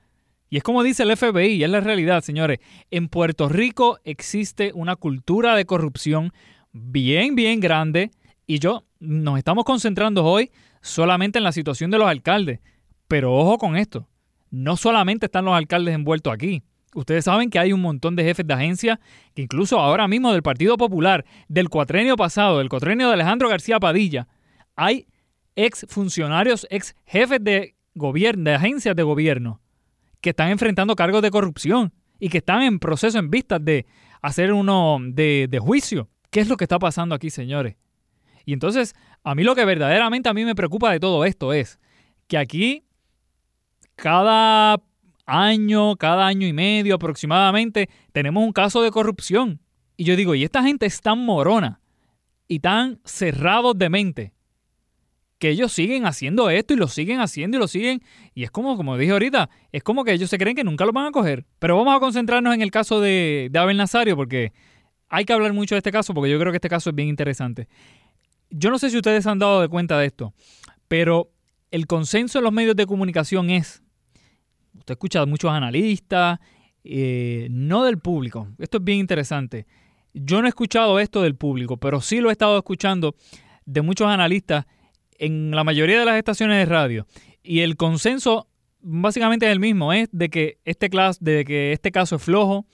Y 0.50 0.56
es 0.56 0.62
como 0.62 0.82
dice 0.82 1.02
el 1.02 1.16
FBI, 1.16 1.54
y 1.54 1.64
es 1.64 1.70
la 1.70 1.80
realidad, 1.80 2.22
señores. 2.22 2.58
En 2.90 3.08
Puerto 3.08 3.48
Rico 3.48 3.98
existe 4.04 4.72
una 4.74 4.96
cultura 4.96 5.54
de 5.54 5.66
corrupción 5.66 6.32
bien, 6.72 7.34
bien 7.34 7.60
grande. 7.60 8.10
Y 8.46 8.58
yo 8.58 8.84
nos 8.98 9.38
estamos 9.38 9.64
concentrando 9.64 10.24
hoy 10.24 10.50
solamente 10.80 11.38
en 11.38 11.44
la 11.44 11.52
situación 11.52 11.90
de 11.90 11.98
los 11.98 12.08
alcaldes. 12.08 12.60
Pero 13.08 13.34
ojo 13.34 13.58
con 13.58 13.76
esto. 13.76 14.08
No 14.50 14.76
solamente 14.76 15.26
están 15.26 15.44
los 15.44 15.54
alcaldes 15.54 15.94
envueltos 15.94 16.32
aquí. 16.32 16.62
Ustedes 16.94 17.26
saben 17.26 17.50
que 17.50 17.58
hay 17.58 17.72
un 17.72 17.82
montón 17.82 18.16
de 18.16 18.24
jefes 18.24 18.46
de 18.46 18.54
agencia 18.54 18.98
que 19.34 19.42
incluso 19.42 19.78
ahora 19.78 20.08
mismo 20.08 20.32
del 20.32 20.42
Partido 20.42 20.78
Popular, 20.78 21.24
del 21.48 21.68
cuatrenio 21.68 22.16
pasado, 22.16 22.58
del 22.58 22.70
cuatrenio 22.70 23.08
de 23.08 23.14
Alejandro 23.14 23.48
García 23.48 23.78
Padilla, 23.78 24.26
hay 24.74 25.06
ex 25.54 25.86
funcionarios, 25.88 26.66
ex 26.70 26.96
jefes 27.04 27.42
de 27.42 27.74
gobierno, 27.94 28.48
de 28.48 28.56
agencias 28.56 28.96
de 28.96 29.02
gobierno, 29.02 29.60
que 30.20 30.30
están 30.30 30.50
enfrentando 30.50 30.96
cargos 30.96 31.22
de 31.22 31.30
corrupción 31.30 31.92
y 32.18 32.28
que 32.28 32.38
están 32.38 32.62
en 32.62 32.78
proceso 32.78 33.18
en 33.18 33.30
vistas 33.30 33.64
de 33.64 33.86
hacer 34.22 34.52
uno 34.52 34.98
de, 35.00 35.46
de 35.48 35.58
juicio. 35.58 36.08
¿Qué 36.30 36.40
es 36.40 36.48
lo 36.48 36.56
que 36.56 36.64
está 36.64 36.78
pasando 36.78 37.14
aquí, 37.14 37.30
señores? 37.30 37.76
Y 38.44 38.52
entonces, 38.52 38.94
a 39.24 39.34
mí 39.34 39.44
lo 39.44 39.54
que 39.54 39.64
verdaderamente 39.64 40.28
a 40.28 40.34
mí 40.34 40.44
me 40.44 40.54
preocupa 40.54 40.90
de 40.90 41.00
todo 41.00 41.24
esto 41.24 41.52
es 41.52 41.78
que 42.26 42.38
aquí 42.38 42.84
cada 43.96 44.80
año, 45.26 45.96
cada 45.96 46.26
año 46.26 46.46
y 46.46 46.52
medio 46.52 46.94
aproximadamente, 46.94 47.88
tenemos 48.12 48.42
un 48.42 48.52
caso 48.52 48.82
de 48.82 48.90
corrupción. 48.90 49.60
Y 49.96 50.04
yo 50.04 50.16
digo, 50.16 50.34
y 50.34 50.44
esta 50.44 50.62
gente 50.62 50.86
es 50.86 51.00
tan 51.00 51.24
morona 51.24 51.80
y 52.46 52.60
tan 52.60 53.00
cerrados 53.04 53.76
de 53.76 53.90
mente 53.90 54.32
que 55.38 55.50
ellos 55.50 55.72
siguen 55.72 56.04
haciendo 56.04 56.50
esto 56.50 56.74
y 56.74 56.76
lo 56.76 56.88
siguen 56.88 57.20
haciendo 57.20 57.56
y 57.56 57.60
lo 57.60 57.68
siguen. 57.68 58.02
Y 58.34 58.44
es 58.44 58.50
como, 58.50 58.76
como 58.76 58.96
dije 58.96 59.12
ahorita, 59.12 59.48
es 59.72 59.82
como 59.82 60.04
que 60.04 60.12
ellos 60.12 60.30
se 60.30 60.38
creen 60.38 60.56
que 60.56 60.64
nunca 60.64 60.84
lo 60.84 60.92
van 60.92 61.06
a 61.06 61.10
coger. 61.10 61.46
Pero 61.58 61.76
vamos 61.76 61.96
a 61.96 62.00
concentrarnos 62.00 62.54
en 62.54 62.62
el 62.62 62.70
caso 62.70 63.00
de, 63.00 63.48
de 63.50 63.58
Abel 63.58 63.76
Nazario 63.76 64.16
porque 64.16 64.52
hay 65.08 65.24
que 65.24 65.32
hablar 65.32 65.52
mucho 65.52 65.74
de 65.74 65.78
este 65.78 65.92
caso 65.92 66.12
porque 66.12 66.30
yo 66.30 66.38
creo 66.38 66.52
que 66.52 66.56
este 66.56 66.68
caso 66.68 66.90
es 66.90 66.96
bien 66.96 67.08
interesante. 67.08 67.68
Yo 68.50 68.70
no 68.70 68.78
sé 68.78 68.90
si 68.90 68.96
ustedes 68.96 69.26
han 69.26 69.38
dado 69.38 69.60
de 69.60 69.68
cuenta 69.68 69.98
de 69.98 70.06
esto, 70.06 70.32
pero 70.88 71.30
el 71.70 71.86
consenso 71.86 72.38
en 72.38 72.44
los 72.44 72.52
medios 72.52 72.76
de 72.76 72.86
comunicación 72.86 73.50
es, 73.50 73.82
usted 74.74 74.92
escucha 74.92 75.20
a 75.20 75.26
muchos 75.26 75.50
analistas, 75.50 76.38
eh, 76.82 77.48
no 77.50 77.84
del 77.84 77.98
público. 77.98 78.48
Esto 78.58 78.78
es 78.78 78.84
bien 78.84 78.98
interesante. 78.98 79.66
Yo 80.14 80.40
no 80.40 80.46
he 80.46 80.48
escuchado 80.48 80.98
esto 80.98 81.22
del 81.22 81.36
público, 81.36 81.76
pero 81.76 82.00
sí 82.00 82.20
lo 82.20 82.30
he 82.30 82.32
estado 82.32 82.56
escuchando 82.56 83.14
de 83.66 83.82
muchos 83.82 84.08
analistas 84.08 84.64
en 85.18 85.50
la 85.50 85.64
mayoría 85.64 85.98
de 85.98 86.04
las 86.04 86.16
estaciones 86.16 86.58
de 86.58 86.64
radio. 86.64 87.06
Y 87.42 87.60
el 87.60 87.76
consenso 87.76 88.48
básicamente 88.80 89.46
es 89.46 89.52
el 89.52 89.60
mismo, 89.60 89.92
es 89.92 90.08
de 90.12 90.28
que 90.28 90.58
este, 90.64 90.88
de 91.20 91.44
que 91.44 91.72
este 91.72 91.90
caso 91.90 92.16
es 92.16 92.22
flojo, 92.22 92.66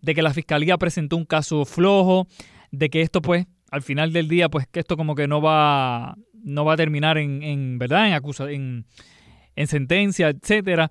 de 0.00 0.14
que 0.14 0.22
la 0.22 0.34
fiscalía 0.34 0.76
presentó 0.76 1.16
un 1.16 1.24
caso 1.24 1.64
flojo, 1.64 2.26
de 2.70 2.90
que 2.90 3.00
esto 3.00 3.22
pues 3.22 3.46
al 3.70 3.82
final 3.82 4.12
del 4.12 4.28
día 4.28 4.48
pues 4.48 4.66
que 4.66 4.80
esto 4.80 4.96
como 4.96 5.14
que 5.14 5.26
no 5.26 5.40
va 5.40 6.16
no 6.32 6.64
va 6.64 6.74
a 6.74 6.76
terminar 6.76 7.16
en, 7.16 7.42
en 7.42 7.78
verdad 7.78 8.06
en 8.06 8.12
acusa 8.12 8.50
en, 8.50 8.86
en 9.56 9.66
sentencia, 9.66 10.28
etcétera. 10.28 10.90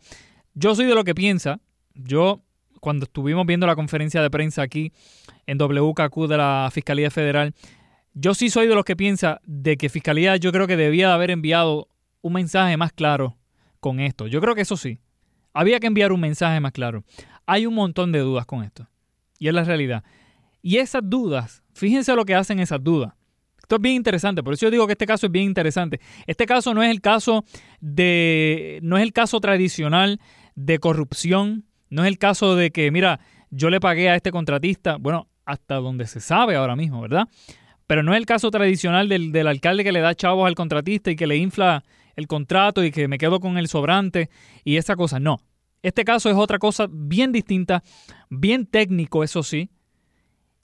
Yo 0.56 0.76
soy 0.76 0.86
de 0.86 0.96
lo 0.96 1.04
que 1.04 1.16
piensa. 1.16 1.60
Yo 1.94 2.44
cuando 2.80 3.06
estuvimos 3.06 3.46
viendo 3.46 3.66
la 3.66 3.76
conferencia 3.76 4.22
de 4.22 4.30
prensa 4.30 4.62
aquí 4.62 4.92
en 5.46 5.58
WKQ 5.58 6.28
de 6.28 6.38
la 6.38 6.70
Fiscalía 6.72 7.10
Federal, 7.10 7.54
yo 8.14 8.34
sí 8.34 8.50
soy 8.50 8.68
de 8.68 8.76
los 8.76 8.86
que 8.86 8.96
piensa 8.96 9.42
de 9.46 9.78
que 9.78 9.90
Fiscalía 9.90 10.38
yo 10.38 10.52
creo 10.52 10.68
que 10.68 10.78
debía 10.78 11.08
de 11.08 11.14
haber 11.14 11.32
enviado 11.32 11.90
un 12.22 12.34
mensaje 12.34 12.78
más 12.78 12.94
claro 12.94 13.38
con 13.80 14.00
esto. 14.00 14.28
Yo 14.28 14.40
creo 14.42 14.56
que 14.56 14.62
eso 14.62 14.78
sí. 14.78 15.00
Había 15.54 15.80
que 15.80 15.88
enviar 15.88 16.12
un 16.12 16.20
mensaje 16.20 16.60
más 16.60 16.72
claro. 16.72 17.04
Hay 17.46 17.66
un 17.66 17.76
montón 17.76 18.12
de 18.12 18.20
dudas 18.20 18.46
con 18.46 18.64
esto. 18.64 18.88
Y 19.40 19.48
es 19.48 19.54
la 19.54 19.64
realidad. 19.64 20.04
Y 20.62 20.78
esas 20.78 21.02
dudas, 21.04 21.64
fíjense 21.74 22.16
lo 22.16 22.26
que 22.26 22.36
hacen 22.36 22.60
esas 22.60 22.84
dudas. 22.84 23.14
Esto 23.60 23.76
es 23.76 23.82
bien 23.82 23.96
interesante, 23.96 24.44
por 24.44 24.54
eso 24.54 24.66
yo 24.66 24.72
digo 24.72 24.88
que 24.88 24.94
este 24.94 25.06
caso 25.06 25.26
es 25.26 25.32
bien 25.32 25.46
interesante. 25.46 26.00
Este 26.28 26.46
caso 26.46 26.74
no 26.74 26.84
es 26.84 26.92
el 26.92 27.02
caso 27.02 27.46
de 27.80 28.80
no 28.84 28.98
es 28.98 29.04
el 29.04 29.14
caso 29.14 29.40
tradicional 29.40 30.20
de 30.56 30.80
corrupción, 30.80 31.66
no 31.90 32.04
es 32.04 32.10
el 32.10 32.18
caso 32.18 32.56
de 32.56 32.72
que, 32.72 32.92
mira, 32.92 33.22
yo 33.52 33.70
le 33.70 33.80
pagué 33.80 34.10
a 34.10 34.16
este 34.16 34.32
contratista, 34.32 34.98
bueno, 34.98 35.28
hasta 35.46 35.76
donde 35.76 36.08
se 36.08 36.20
sabe 36.20 36.56
ahora 36.56 36.76
mismo, 36.76 37.02
¿verdad? 37.02 37.28
Pero 37.94 38.02
no 38.02 38.14
es 38.16 38.18
el 38.18 38.26
caso 38.26 38.50
tradicional 38.50 39.08
del, 39.08 39.32
del 39.32 39.46
alcalde 39.46 39.84
que 39.84 39.92
le 39.92 40.00
da 40.00 40.16
chavos 40.16 40.48
al 40.48 40.56
contratista 40.56 41.12
y 41.12 41.16
que 41.16 41.28
le 41.28 41.38
infla 41.38 41.84
el 42.16 42.26
contrato 42.26 42.84
y 42.84 42.90
que 42.90 43.08
me 43.08 43.20
quedo 43.20 43.40
con 43.40 43.60
el 43.60 43.68
sobrante 43.68 44.32
y 44.64 44.78
esa 44.78 44.96
cosa, 44.96 45.20
no. 45.20 45.42
Este 45.84 46.04
caso 46.04 46.28
es 46.32 46.36
otra 46.36 46.58
cosa 46.58 46.88
bien 46.90 47.32
distinta, 47.32 47.84
bien 48.32 48.66
técnico, 48.66 49.24
eso 49.24 49.44
sí. 49.44 49.70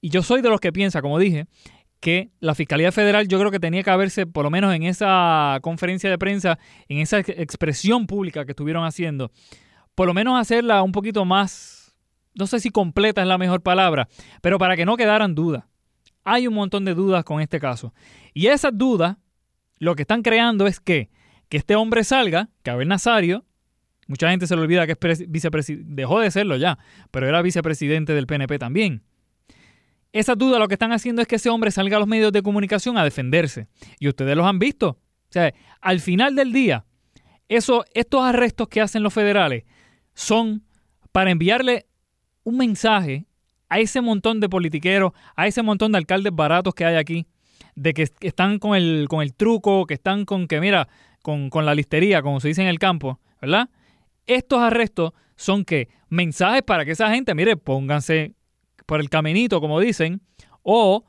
Y 0.02 0.10
yo 0.10 0.24
soy 0.24 0.42
de 0.42 0.50
los 0.50 0.60
que 0.60 0.74
piensa, 0.74 1.04
como 1.04 1.20
dije, 1.20 1.46
que 2.00 2.32
la 2.40 2.56
Fiscalía 2.56 2.92
Federal 2.92 3.28
yo 3.28 3.38
creo 3.38 3.52
que 3.52 3.60
tenía 3.60 3.84
que 3.84 3.92
haberse, 3.92 4.26
por 4.26 4.44
lo 4.44 4.50
menos 4.50 4.74
en 4.74 4.82
esa 4.82 5.60
conferencia 5.62 6.10
de 6.10 6.18
prensa, 6.18 6.58
en 6.88 6.98
esa 6.98 7.20
expresión 7.20 8.08
pública 8.08 8.44
que 8.44 8.54
estuvieron 8.54 8.86
haciendo, 8.86 9.30
por 9.94 10.08
lo 10.08 10.16
menos 10.16 10.42
hacerla 10.42 10.82
un 10.82 10.94
poquito 10.94 11.26
más, 11.26 11.96
no 12.34 12.48
sé 12.48 12.60
si 12.60 12.72
completa 12.72 13.22
es 13.22 13.28
la 13.28 13.38
mejor 13.38 13.62
palabra, 13.62 14.08
pero 14.42 14.58
para 14.58 14.76
que 14.76 14.88
no 14.88 14.98
quedaran 14.98 15.36
dudas. 15.36 15.69
Hay 16.24 16.48
un 16.48 16.54
montón 16.54 16.86
de 16.86 16.94
dudas 16.94 17.24
con 17.24 17.42
este 17.42 17.60
caso. 17.60 17.94
Y 18.34 18.48
esas 18.48 18.78
dudas, 18.78 19.18
lo 19.78 19.96
que 19.96 20.04
están 20.04 20.22
creando 20.22 20.68
es 20.68 20.80
que, 20.80 21.10
que 21.50 21.58
este 21.58 21.76
hombre 21.76 22.04
salga, 22.04 22.50
que 22.64 22.72
Abel 22.72 22.88
Nazario, 22.88 23.46
Mucha 24.10 24.32
gente 24.32 24.48
se 24.48 24.56
le 24.56 24.64
olvida 24.64 24.88
que 24.88 24.98
es 25.00 25.30
vicepresidente, 25.32 25.86
dejó 25.88 26.20
de 26.20 26.32
serlo 26.32 26.58
ya, 26.58 26.80
pero 27.12 27.28
era 27.28 27.44
vicepresidente 27.44 28.14
del 28.14 28.26
PNP 28.26 28.58
también. 28.58 29.04
Esa 30.12 30.34
duda 30.34 30.58
lo 30.58 30.68
que 30.68 30.74
están 30.74 30.92
haciendo 30.92 31.22
es 31.22 31.28
que 31.28 31.36
ese 31.36 31.52
hombre 31.52 31.70
salga 31.70 31.98
a 31.98 32.00
los 32.00 32.10
medios 32.10 32.32
de 32.32 32.42
comunicación 32.42 32.98
a 32.98 33.04
defenderse. 33.04 33.68
Y 34.00 34.08
ustedes 34.08 34.36
los 34.36 34.48
han 34.48 34.58
visto. 34.58 34.88
O 34.90 35.30
sea, 35.30 35.54
al 35.80 36.00
final 36.00 36.36
del 36.36 36.52
día, 36.52 36.86
eso, 37.50 37.86
estos 37.94 38.24
arrestos 38.24 38.68
que 38.68 38.82
hacen 38.82 39.04
los 39.04 39.14
federales 39.14 39.66
son 40.16 40.64
para 41.12 41.30
enviarle 41.30 41.86
un 42.44 42.58
mensaje 42.58 43.28
a 43.70 43.80
ese 43.80 44.02
montón 44.02 44.40
de 44.40 44.50
politiqueros, 44.50 45.14
a 45.36 45.48
ese 45.48 45.62
montón 45.62 45.92
de 45.92 46.00
alcaldes 46.00 46.34
baratos 46.34 46.74
que 46.74 46.86
hay 46.86 46.96
aquí, 46.96 47.28
de 47.76 47.94
que 47.94 48.08
están 48.22 48.60
con 48.60 48.76
el, 48.76 49.08
con 49.08 49.22
el 49.22 49.34
truco, 49.34 49.86
que 49.86 49.94
están 49.94 50.26
con 50.26 50.48
que, 50.48 50.60
mira, 50.60 50.88
con, 51.22 51.50
con 51.50 51.66
la 51.66 51.76
listería, 51.76 52.22
como 52.22 52.40
se 52.40 52.50
dice 52.50 52.62
en 52.62 52.68
el 52.68 52.80
campo, 52.80 53.20
¿verdad? 53.42 53.70
Estos 54.26 54.60
arrestos 54.60 55.14
son 55.36 55.64
que 55.64 55.88
mensajes 56.10 56.64
para 56.64 56.84
que 56.84 56.92
esa 56.92 57.10
gente, 57.12 57.34
mire, 57.36 57.56
pónganse 57.56 58.34
por 58.86 59.00
el 59.00 59.10
caminito, 59.10 59.62
como 59.62 59.80
dicen, 59.80 60.22
o 60.64 61.06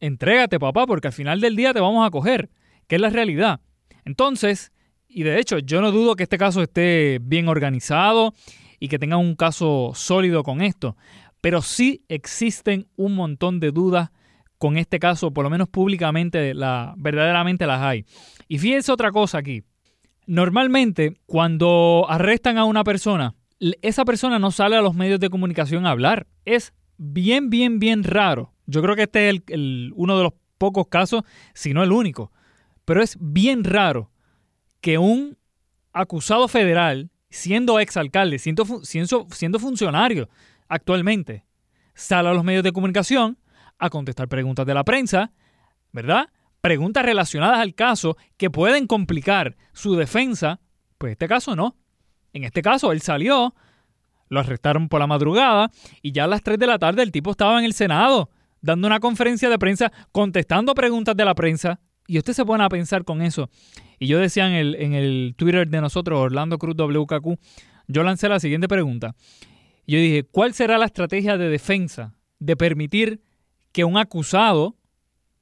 entrégate, 0.00 0.58
papá, 0.58 0.86
porque 0.86 1.08
al 1.08 1.14
final 1.14 1.40
del 1.40 1.56
día 1.56 1.72
te 1.72 1.80
vamos 1.80 2.06
a 2.06 2.10
coger, 2.10 2.50
que 2.86 2.96
es 2.96 3.00
la 3.00 3.10
realidad. 3.10 3.60
Entonces, 4.04 4.72
y 5.08 5.22
de 5.22 5.38
hecho, 5.38 5.58
yo 5.58 5.80
no 5.80 5.92
dudo 5.92 6.16
que 6.16 6.24
este 6.24 6.38
caso 6.38 6.62
esté 6.62 7.18
bien 7.22 7.48
organizado 7.48 8.34
y 8.78 8.88
que 8.88 8.98
tenga 8.98 9.16
un 9.16 9.34
caso 9.34 9.92
sólido 9.94 10.42
con 10.42 10.60
esto, 10.60 10.96
pero 11.40 11.62
sí 11.62 12.04
existen 12.08 12.88
un 12.96 13.14
montón 13.14 13.60
de 13.60 13.70
dudas 13.70 14.10
con 14.58 14.76
este 14.76 14.98
caso, 14.98 15.32
por 15.32 15.44
lo 15.44 15.50
menos 15.50 15.68
públicamente, 15.68 16.52
la, 16.52 16.94
verdaderamente 16.96 17.66
las 17.66 17.80
hay. 17.80 18.04
Y 18.48 18.58
fíjense 18.58 18.90
otra 18.90 19.12
cosa 19.12 19.38
aquí. 19.38 19.62
Normalmente, 20.26 21.16
cuando 21.26 22.06
arrestan 22.08 22.58
a 22.58 22.64
una 22.64 22.84
persona, 22.84 23.34
esa 23.82 24.04
persona 24.04 24.38
no 24.38 24.50
sale 24.50 24.76
a 24.76 24.82
los 24.82 24.94
medios 24.94 25.20
de 25.20 25.30
comunicación 25.30 25.86
a 25.86 25.90
hablar. 25.90 26.26
Es 26.44 26.72
bien, 26.96 27.50
bien, 27.50 27.78
bien 27.78 28.02
raro. 28.02 28.52
Yo 28.66 28.82
creo 28.82 28.96
que 28.96 29.04
este 29.04 29.30
es 29.30 29.40
uno 29.94 30.16
de 30.18 30.24
los 30.24 30.32
pocos 30.58 30.88
casos, 30.88 31.22
si 31.54 31.72
no 31.72 31.82
el 31.82 31.92
único. 31.92 32.32
Pero 32.84 33.02
es 33.02 33.16
bien 33.20 33.64
raro 33.64 34.10
que 34.80 34.98
un 34.98 35.38
acusado 35.92 36.48
federal, 36.48 37.10
siendo 37.30 37.78
exalcalde, 37.78 38.38
siendo, 38.38 38.64
siendo, 38.82 39.26
siendo 39.30 39.58
funcionario 39.58 40.28
actualmente, 40.68 41.44
sale 41.94 42.28
a 42.28 42.34
los 42.34 42.44
medios 42.44 42.62
de 42.62 42.72
comunicación 42.72 43.38
a 43.78 43.90
contestar 43.90 44.28
preguntas 44.28 44.66
de 44.66 44.74
la 44.74 44.84
prensa, 44.84 45.32
¿verdad? 45.92 46.28
preguntas 46.60 47.04
relacionadas 47.04 47.58
al 47.58 47.74
caso 47.74 48.16
que 48.36 48.50
pueden 48.50 48.86
complicar 48.86 49.56
su 49.72 49.96
defensa, 49.96 50.60
pues 50.98 51.12
este 51.12 51.28
caso 51.28 51.56
no. 51.56 51.76
En 52.32 52.44
este 52.44 52.62
caso, 52.62 52.92
él 52.92 53.00
salió, 53.00 53.54
lo 54.28 54.40
arrestaron 54.40 54.88
por 54.88 55.00
la 55.00 55.06
madrugada 55.06 55.70
y 56.02 56.12
ya 56.12 56.24
a 56.24 56.26
las 56.26 56.42
3 56.42 56.58
de 56.58 56.66
la 56.66 56.78
tarde 56.78 57.02
el 57.02 57.12
tipo 57.12 57.30
estaba 57.30 57.58
en 57.58 57.64
el 57.64 57.72
Senado 57.72 58.30
dando 58.60 58.86
una 58.86 59.00
conferencia 59.00 59.48
de 59.48 59.58
prensa, 59.58 59.92
contestando 60.12 60.74
preguntas 60.74 61.16
de 61.16 61.24
la 61.24 61.34
prensa. 61.34 61.80
Y 62.06 62.18
usted 62.18 62.32
se 62.32 62.44
pone 62.44 62.64
a 62.64 62.68
pensar 62.68 63.04
con 63.04 63.22
eso. 63.22 63.50
Y 63.98 64.06
yo 64.06 64.18
decía 64.18 64.48
en 64.48 64.54
el, 64.54 64.74
en 64.76 64.94
el 64.94 65.34
Twitter 65.36 65.68
de 65.68 65.80
nosotros, 65.80 66.18
Orlando 66.18 66.58
Cruz 66.58 66.74
WKQ, 66.74 67.38
yo 67.86 68.02
lancé 68.02 68.28
la 68.28 68.40
siguiente 68.40 68.66
pregunta. 68.66 69.14
Yo 69.88 69.98
dije, 69.98 70.22
¿cuál 70.22 70.52
será 70.52 70.76
la 70.76 70.84
estrategia 70.84 71.38
de 71.38 71.48
defensa 71.48 72.14
de 72.38 72.56
permitir 72.56 73.22
que 73.72 73.84
un 73.84 73.96
acusado, 73.96 74.76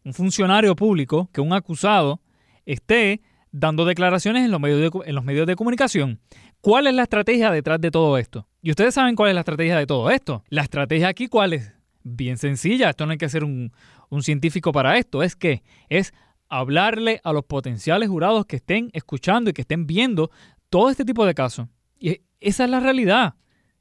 un 0.05 0.15
funcionario 0.15 0.77
público, 0.77 1.29
que 1.33 1.41
un 1.41 1.53
acusado 1.53 2.21
esté 2.65 3.23
dando 3.51 3.85
declaraciones 3.85 4.45
en 4.45 4.53
los 4.53 4.61
medios 4.61 4.81
de, 4.81 5.01
en 5.05 5.17
los 5.17 5.25
medios 5.25 5.49
de 5.49 5.57
comunicación? 5.57 6.21
¿Cuál 6.61 6.87
es 6.87 6.95
la 6.95 7.03
estrategia 7.03 7.51
detrás 7.51 7.81
de 7.81 7.91
todo 7.91 8.19
esto? 8.19 8.47
Y 8.63 8.71
ustedes 8.71 8.95
saben 8.95 9.17
cuál 9.17 9.31
es 9.31 9.35
la 9.35 9.41
estrategia 9.41 9.77
de 9.77 9.87
todo 9.87 10.11
esto. 10.11 10.45
La 10.49 10.63
estrategia 10.63 11.09
aquí, 11.09 11.27
¿cuál 11.27 11.53
es? 11.53 11.73
Bien 12.05 12.39
sencilla, 12.39 12.91
esto 12.91 13.05
no 13.05 13.13
hay 13.13 13.19
que 13.19 13.29
ser 13.29 13.43
un, 13.43 13.73
un 14.11 14.23
científico 14.23 14.71
para 14.71 14.97
esto, 14.97 15.25
es 15.25 15.35
que 15.35 15.65
es 15.89 16.15
hablarle 16.49 17.21
a 17.25 17.33
los 17.33 17.45
potenciales 17.45 18.09
jurados 18.09 18.47
que 18.47 18.57
estén 18.57 18.91
escuchando 18.93 19.51
y 19.51 19.55
que 19.55 19.63
estén 19.63 19.89
viendo 19.89 20.31
todo 20.71 20.89
este 20.89 21.05
tipo 21.05 21.27
de 21.27 21.35
casos. 21.35 21.67
Y 21.99 22.21
esa 22.39 22.63
es 22.63 22.71
la 22.71 22.79
realidad. 22.79 23.35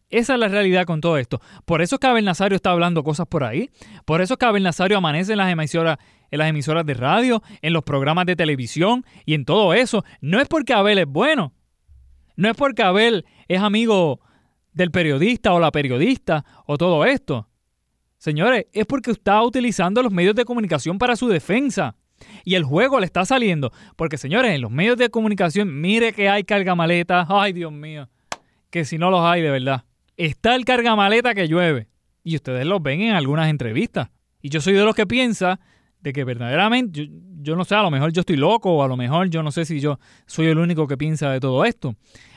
Esa 0.10 0.34
es 0.34 0.40
la 0.40 0.48
realidad 0.48 0.86
con 0.86 1.02
todo 1.02 1.18
esto. 1.18 1.42
Por 1.66 1.82
eso 1.82 1.96
es 1.96 2.00
que 2.00 2.08
Abel 2.08 2.26
Nazario 2.26 2.56
está 2.56 2.72
hablando 2.72 3.04
cosas 3.04 3.28
por 3.28 3.44
ahí. 3.44 3.70
Por 4.06 4.22
eso 4.22 4.36
es 4.36 4.38
que 4.38 4.46
Abel 4.46 4.64
Nazario 4.64 4.98
amanece 4.98 5.32
en 5.32 5.40
las 5.40 5.52
emisoras, 5.52 5.98
en 6.32 6.40
las 6.40 6.50
emisoras 6.50 6.86
de 6.86 6.94
radio, 6.94 7.42
en 7.62 7.74
los 7.74 7.84
programas 7.84 8.26
de 8.26 8.36
televisión 8.36 9.06
y 9.26 9.34
en 9.34 9.46
todo 9.46 9.74
eso. 9.74 10.04
No 10.22 10.40
es 10.40 10.48
porque 10.48 10.74
Abel 10.74 11.00
es 11.00 11.08
bueno. 11.08 11.54
No 12.36 12.50
es 12.50 12.56
porque 12.56 12.84
Abel 12.84 13.26
es 13.48 13.62
amigo 13.62 14.20
del 14.74 14.92
periodista 14.92 15.54
o 15.54 15.60
la 15.60 15.72
periodista 15.72 16.46
o 16.66 16.78
todo 16.78 17.06
esto. 17.06 17.50
Señores, 18.18 18.66
es 18.74 18.86
porque 18.86 19.12
está 19.12 19.42
utilizando 19.42 20.04
los 20.04 20.12
medios 20.12 20.36
de 20.36 20.46
comunicación 20.46 20.98
para 20.98 21.16
su 21.16 21.28
defensa. 21.28 21.96
Y 22.44 22.56
el 22.56 22.64
juego 22.64 23.00
le 23.00 23.06
está 23.06 23.26
saliendo. 23.26 23.72
Porque, 23.96 24.18
señores, 24.18 24.54
en 24.54 24.62
los 24.62 24.72
medios 24.72 24.98
de 24.98 25.10
comunicación, 25.10 25.82
mire 25.82 26.14
que 26.14 26.30
hay 26.30 26.44
cargamaletas. 26.44 27.28
Ay, 27.30 27.54
Dios 27.54 27.72
mío. 27.72 28.10
Que 28.70 28.86
si 28.86 28.98
no 28.98 29.12
los 29.12 29.22
hay, 29.22 29.42
de 29.42 29.52
verdad. 29.52 29.84
Está 30.18 30.56
el 30.56 30.66
cargamaleta 30.66 31.34
que 31.34 31.48
llueve. 31.48 31.88
Y 32.24 32.36
ustedes 32.36 32.66
los 32.66 32.82
ven 32.82 33.02
en 33.02 33.14
algunas 33.14 33.50
entrevistas. 33.50 34.10
Y 34.42 34.50
yo 34.50 34.62
soy 34.62 34.74
de 34.74 34.84
los 34.84 34.96
que 34.96 35.06
piensa 35.06 35.60
de 36.00 36.14
que 36.14 36.24
verdaderamente, 36.24 37.10
yo, 37.42 37.56
no 37.56 37.66
sé, 37.66 37.76
a 37.76 37.82
lo 37.82 37.92
mejor 37.92 38.12
yo 38.12 38.22
estoy 38.22 38.38
loco 38.38 38.72
o 38.72 38.84
a 38.84 38.88
lo 38.88 38.98
mejor 38.98 39.30
yo 39.30 39.44
no 39.44 39.52
sé 39.52 39.66
si 39.66 39.80
yo 39.80 40.00
soy 40.26 40.48
el 40.48 40.58
único 40.58 40.88
que 40.88 40.98
piensa 40.98 41.32
de 41.32 41.40
todo 41.40 41.66
esto. 41.66 41.96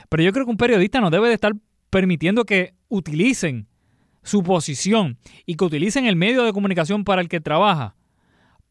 Pero 0.09 0.23
yo 0.23 0.33
creo 0.33 0.45
que 0.45 0.51
un 0.51 0.57
periodista 0.57 1.01
no 1.01 1.11
debe 1.11 1.29
de 1.29 1.35
estar 1.35 1.53
permitiendo 1.91 2.45
que 2.45 2.75
utilicen 2.89 3.67
su 4.23 4.43
posición 4.43 5.19
y 5.47 5.57
que 5.57 5.65
utilicen 5.65 6.07
el 6.07 6.17
medio 6.17 6.45
de 6.45 6.53
comunicación 6.53 7.05
para 7.05 7.21
el 7.21 7.29
que 7.29 7.41
trabaja 7.41 7.95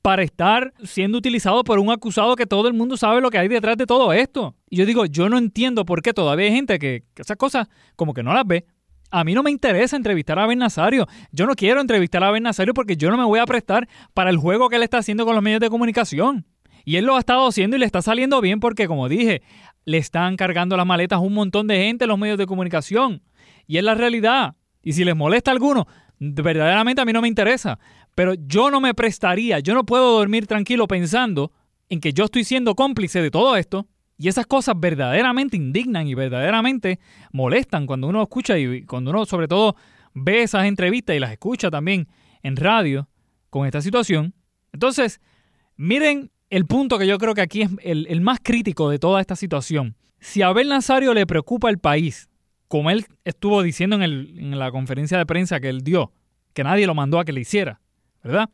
para 0.07 0.23
estar 0.23 0.73
siendo 0.85 1.17
utilizado 1.17 1.65
por 1.65 1.79
un 1.79 1.91
acusado 1.91 2.37
que 2.37 2.45
todo 2.45 2.69
el 2.69 2.73
mundo 2.73 2.95
sabe 2.95 3.19
lo 3.19 3.29
que 3.29 3.39
hay 3.39 3.49
detrás 3.49 3.75
de 3.75 3.85
todo 3.85 4.13
esto. 4.13 4.55
Y 4.69 4.77
yo 4.77 4.85
digo, 4.85 5.05
yo 5.05 5.27
no 5.27 5.37
entiendo 5.37 5.83
por 5.83 6.01
qué 6.01 6.13
todavía 6.13 6.45
hay 6.45 6.53
gente 6.53 6.79
que, 6.79 7.03
esas 7.17 7.35
cosas 7.35 7.67
como 7.97 8.13
que 8.13 8.23
no 8.23 8.33
las 8.33 8.47
ve. 8.47 8.65
A 9.09 9.23
mí 9.23 9.33
no 9.33 9.43
me 9.43 9.51
interesa 9.51 9.95
entrevistar 9.95 10.37
a 10.39 10.47
Ben 10.47 10.59
Nazario. 10.59 11.07
Yo 11.31 11.45
no 11.45 11.55
quiero 11.55 11.79
entrevistar 11.79 12.23
a 12.23 12.31
Ben 12.31 12.43
Nazario 12.43 12.73
porque 12.73 12.97
yo 12.97 13.09
no 13.09 13.17
me 13.17 13.23
voy 13.23 13.39
a 13.39 13.45
prestar 13.45 13.87
para 14.13 14.29
el 14.29 14.37
juego 14.37 14.69
que 14.69 14.75
él 14.75 14.83
está 14.83 14.97
haciendo 14.97 15.25
con 15.25 15.33
los 15.35 15.43
medios 15.43 15.61
de 15.61 15.69
comunicación. 15.69 16.45
Y 16.83 16.97
él 16.97 17.05
lo 17.05 17.15
ha 17.15 17.19
estado 17.19 17.47
haciendo 17.47 17.75
y 17.75 17.79
le 17.79 17.85
está 17.85 18.01
saliendo 18.01 18.39
bien 18.41 18.59
porque, 18.59 18.87
como 18.87 19.09
dije, 19.09 19.41
le 19.85 19.97
están 19.97 20.35
cargando 20.35 20.75
las 20.77 20.85
maletas 20.85 21.17
a 21.17 21.21
un 21.21 21.33
montón 21.33 21.67
de 21.67 21.77
gente 21.85 22.05
en 22.05 22.09
los 22.09 22.19
medios 22.19 22.37
de 22.37 22.45
comunicación. 22.45 23.23
Y 23.65 23.77
es 23.77 23.83
la 23.83 23.93
realidad. 23.93 24.55
Y 24.83 24.93
si 24.93 25.03
les 25.03 25.15
molesta 25.15 25.51
a 25.51 25.53
alguno, 25.53 25.87
verdaderamente 26.19 27.01
a 27.01 27.05
mí 27.05 27.13
no 27.13 27.21
me 27.21 27.27
interesa. 27.27 27.79
Pero 28.15 28.33
yo 28.33 28.71
no 28.71 28.81
me 28.81 28.93
prestaría, 28.93 29.59
yo 29.59 29.73
no 29.73 29.85
puedo 29.85 30.17
dormir 30.17 30.47
tranquilo 30.47 30.87
pensando 30.87 31.51
en 31.89 31.99
que 31.99 32.13
yo 32.13 32.25
estoy 32.25 32.43
siendo 32.43 32.75
cómplice 32.75 33.21
de 33.21 33.31
todo 33.31 33.55
esto. 33.55 33.87
Y 34.17 34.27
esas 34.27 34.47
cosas 34.47 34.75
verdaderamente 34.77 35.57
indignan 35.57 36.07
y 36.07 36.15
verdaderamente 36.15 36.99
molestan 37.31 37.85
cuando 37.85 38.07
uno 38.07 38.23
escucha 38.23 38.57
y 38.57 38.83
cuando 38.83 39.11
uno 39.11 39.25
sobre 39.25 39.47
todo 39.47 39.75
ve 40.13 40.41
esas 40.41 40.65
entrevistas 40.65 41.15
y 41.15 41.19
las 41.19 41.31
escucha 41.31 41.69
también 41.69 42.07
en 42.41 42.55
radio 42.55 43.07
con 43.49 43.65
esta 43.65 43.81
situación. 43.81 44.33
Entonces, 44.73 45.21
miren 45.75 46.31
el 46.49 46.65
punto 46.65 46.97
que 46.97 47.07
yo 47.07 47.17
creo 47.17 47.35
que 47.35 47.41
aquí 47.41 47.61
es 47.61 47.69
el, 47.83 48.21
más 48.21 48.39
crítico 48.41 48.89
de 48.89 48.99
toda 48.99 49.21
esta 49.21 49.35
situación. 49.35 49.95
Si 50.19 50.41
a 50.41 50.47
Abel 50.47 50.69
Nazario 50.69 51.13
le 51.13 51.27
preocupa 51.27 51.69
el 51.69 51.77
país, 51.77 52.29
como 52.67 52.89
él 52.89 53.05
estuvo 53.23 53.61
diciendo 53.61 53.95
en, 53.97 54.03
en 54.03 54.57
la 54.57 54.71
conferencia 54.71 55.17
de 55.17 55.25
prensa 55.25 55.59
que 55.59 55.69
él 55.69 55.83
dio, 55.83 56.11
que 56.53 56.63
nadie 56.63 56.87
lo 56.87 56.95
mandó 56.95 57.19
a 57.19 57.25
que 57.25 57.33
le 57.33 57.41
hiciera, 57.41 57.81
¿verdad? 58.23 58.49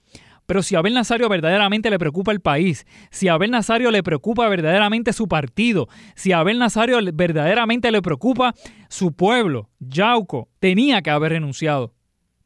Pero 0.45 0.61
si 0.61 0.75
Abel 0.75 0.93
Nazario 0.93 1.29
verdaderamente 1.29 1.89
le 1.89 1.99
preocupa 1.99 2.31
el 2.31 2.41
país, 2.41 2.85
si 3.11 3.27
Abel 3.27 3.51
Nazario 3.51 3.91
le 3.91 4.03
preocupa 4.03 4.47
verdaderamente 4.49 5.13
su 5.13 5.27
partido, 5.27 5.87
si 6.15 6.31
a 6.31 6.39
Abel 6.39 6.59
Nazario 6.59 6.99
verdaderamente 7.13 7.91
le 7.91 8.01
preocupa 8.01 8.53
su 8.89 9.13
pueblo, 9.13 9.69
Yauco, 9.79 10.49
tenía 10.59 11.01
que 11.01 11.09
haber 11.09 11.33
renunciado. 11.33 11.93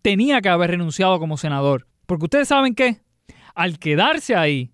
Tenía 0.01 0.41
que 0.41 0.49
haber 0.49 0.71
renunciado 0.71 1.19
como 1.19 1.38
senador. 1.38 1.88
Porque 2.05 2.25
ustedes 2.25 2.47
saben 2.47 2.75
que 2.75 3.01
al 3.55 3.79
quedarse 3.79 4.36
ahí, 4.36 4.71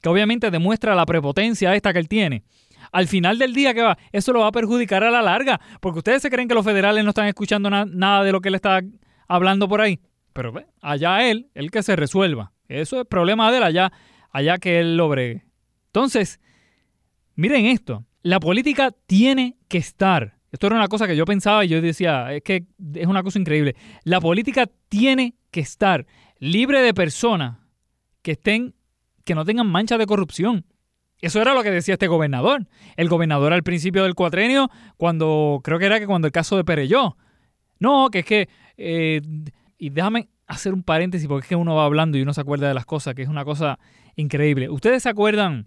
que 0.00 0.08
obviamente 0.08 0.50
demuestra 0.50 0.94
la 0.94 1.06
prepotencia 1.06 1.74
esta 1.74 1.92
que 1.92 1.98
él 1.98 2.08
tiene, 2.08 2.44
al 2.92 3.06
final 3.06 3.38
del 3.38 3.54
día 3.54 3.74
que 3.74 3.82
va, 3.82 3.98
eso 4.12 4.32
lo 4.32 4.40
va 4.40 4.48
a 4.48 4.52
perjudicar 4.52 5.04
a 5.04 5.10
la 5.10 5.22
larga, 5.22 5.60
porque 5.80 5.98
ustedes 5.98 6.22
se 6.22 6.30
creen 6.30 6.48
que 6.48 6.54
los 6.54 6.64
federales 6.64 7.04
no 7.04 7.10
están 7.10 7.26
escuchando 7.26 7.68
nada 7.70 8.24
de 8.24 8.32
lo 8.32 8.40
que 8.40 8.48
él 8.48 8.54
está 8.54 8.80
hablando 9.28 9.68
por 9.68 9.80
ahí. 9.80 10.00
Pero 10.38 10.52
allá 10.82 11.28
él, 11.28 11.50
el 11.54 11.72
que 11.72 11.82
se 11.82 11.96
resuelva. 11.96 12.52
Eso 12.68 13.00
es 13.00 13.06
problema 13.08 13.50
de 13.50 13.56
él, 13.56 13.64
allá, 13.64 13.92
allá 14.30 14.58
que 14.58 14.78
él 14.78 14.96
lo 14.96 15.08
bregue. 15.08 15.44
Entonces, 15.86 16.38
miren 17.34 17.66
esto. 17.66 18.06
La 18.22 18.38
política 18.38 18.92
tiene 19.08 19.56
que 19.66 19.78
estar. 19.78 20.36
Esto 20.52 20.68
era 20.68 20.76
una 20.76 20.86
cosa 20.86 21.08
que 21.08 21.16
yo 21.16 21.24
pensaba 21.24 21.64
y 21.64 21.68
yo 21.68 21.82
decía, 21.82 22.32
es 22.32 22.44
que 22.44 22.66
es 22.94 23.08
una 23.08 23.24
cosa 23.24 23.40
increíble. 23.40 23.74
La 24.04 24.20
política 24.20 24.70
tiene 24.88 25.34
que 25.50 25.58
estar 25.58 26.06
libre 26.38 26.82
de 26.82 26.94
personas 26.94 27.58
que 28.22 28.30
estén, 28.30 28.76
que 29.24 29.34
no 29.34 29.44
tengan 29.44 29.66
mancha 29.66 29.98
de 29.98 30.06
corrupción. 30.06 30.66
Eso 31.20 31.42
era 31.42 31.52
lo 31.52 31.64
que 31.64 31.72
decía 31.72 31.94
este 31.94 32.06
gobernador. 32.06 32.68
El 32.96 33.08
gobernador 33.08 33.52
al 33.52 33.64
principio 33.64 34.04
del 34.04 34.14
cuatrenio, 34.14 34.70
cuando, 34.98 35.62
creo 35.64 35.80
que 35.80 35.86
era 35.86 35.98
que 35.98 36.06
cuando 36.06 36.28
el 36.28 36.32
caso 36.32 36.56
de 36.56 36.62
Pereyó. 36.62 37.16
No, 37.80 38.08
que 38.10 38.20
es 38.20 38.24
que 38.24 38.48
eh, 38.76 39.20
y 39.78 39.90
déjame 39.90 40.28
hacer 40.46 40.74
un 40.74 40.82
paréntesis 40.82 41.28
porque 41.28 41.44
es 41.44 41.48
que 41.48 41.56
uno 41.56 41.74
va 41.76 41.84
hablando 41.84 42.18
y 42.18 42.22
uno 42.22 42.34
se 42.34 42.40
acuerda 42.40 42.68
de 42.68 42.74
las 42.74 42.86
cosas, 42.86 43.14
que 43.14 43.22
es 43.22 43.28
una 43.28 43.44
cosa 43.44 43.78
increíble. 44.16 44.68
¿Ustedes 44.68 45.04
se 45.04 45.08
acuerdan 45.08 45.66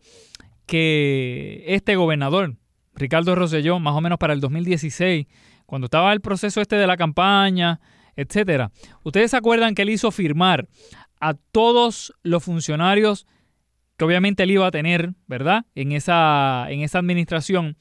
que 0.66 1.64
este 1.68 1.96
gobernador, 1.96 2.56
Ricardo 2.96 3.36
Rosselló, 3.36 3.80
más 3.80 3.96
o 3.96 4.02
menos 4.02 4.18
para 4.18 4.34
el 4.34 4.42
2016, 4.42 5.28
cuando 5.66 5.86
estaba 5.86 6.12
el 6.12 6.22
proceso 6.22 6.62
este 6.62 6.76
de 6.76 6.88
la 6.88 6.98
campaña, 6.98 7.80
etcétera, 8.16 8.72
ustedes 9.04 9.32
se 9.32 9.38
acuerdan 9.38 9.74
que 9.74 9.84
él 9.84 9.90
hizo 9.90 10.12
firmar 10.12 10.68
a 11.20 11.34
todos 11.34 12.14
los 12.24 12.44
funcionarios 12.44 13.26
que 13.96 14.06
obviamente 14.06 14.44
él 14.44 14.52
iba 14.52 14.68
a 14.68 14.72
tener, 14.72 15.14
¿verdad? 15.28 15.66
En 15.76 15.92
esa, 15.92 16.66
en 16.70 16.82
esa 16.82 17.00
administración, 17.00 17.78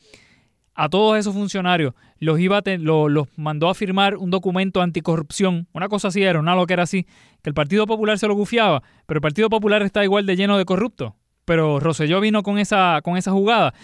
a 0.74 0.88
todos 0.88 1.18
esos 1.18 1.34
funcionarios 1.34 1.94
los, 2.20 2.38
iba 2.38 2.62
los 2.78 3.28
mandó 3.36 3.68
a 3.68 3.74
firmar 3.74 4.16
un 4.16 4.30
documento 4.30 4.82
anticorrupción. 4.82 5.66
Una 5.72 5.88
cosa 5.88 6.08
así 6.08 6.22
era, 6.22 6.38
una 6.38 6.54
lo 6.54 6.66
que 6.66 6.74
era 6.74 6.82
así, 6.82 7.04
que 7.42 7.50
el 7.50 7.54
Partido 7.54 7.86
Popular 7.86 8.18
se 8.18 8.28
lo 8.28 8.34
gufiaba, 8.34 8.82
pero 9.06 9.18
el 9.18 9.22
Partido 9.22 9.48
Popular 9.48 9.82
está 9.82 10.04
igual 10.04 10.26
de 10.26 10.36
lleno 10.36 10.58
de 10.58 10.66
corruptos. 10.66 11.14
Pero 11.46 11.80
Rosselló 11.80 12.20
vino 12.20 12.42
con 12.42 12.58
esa, 12.58 13.00
con 13.02 13.16
esa 13.16 13.32
jugada. 13.32 13.74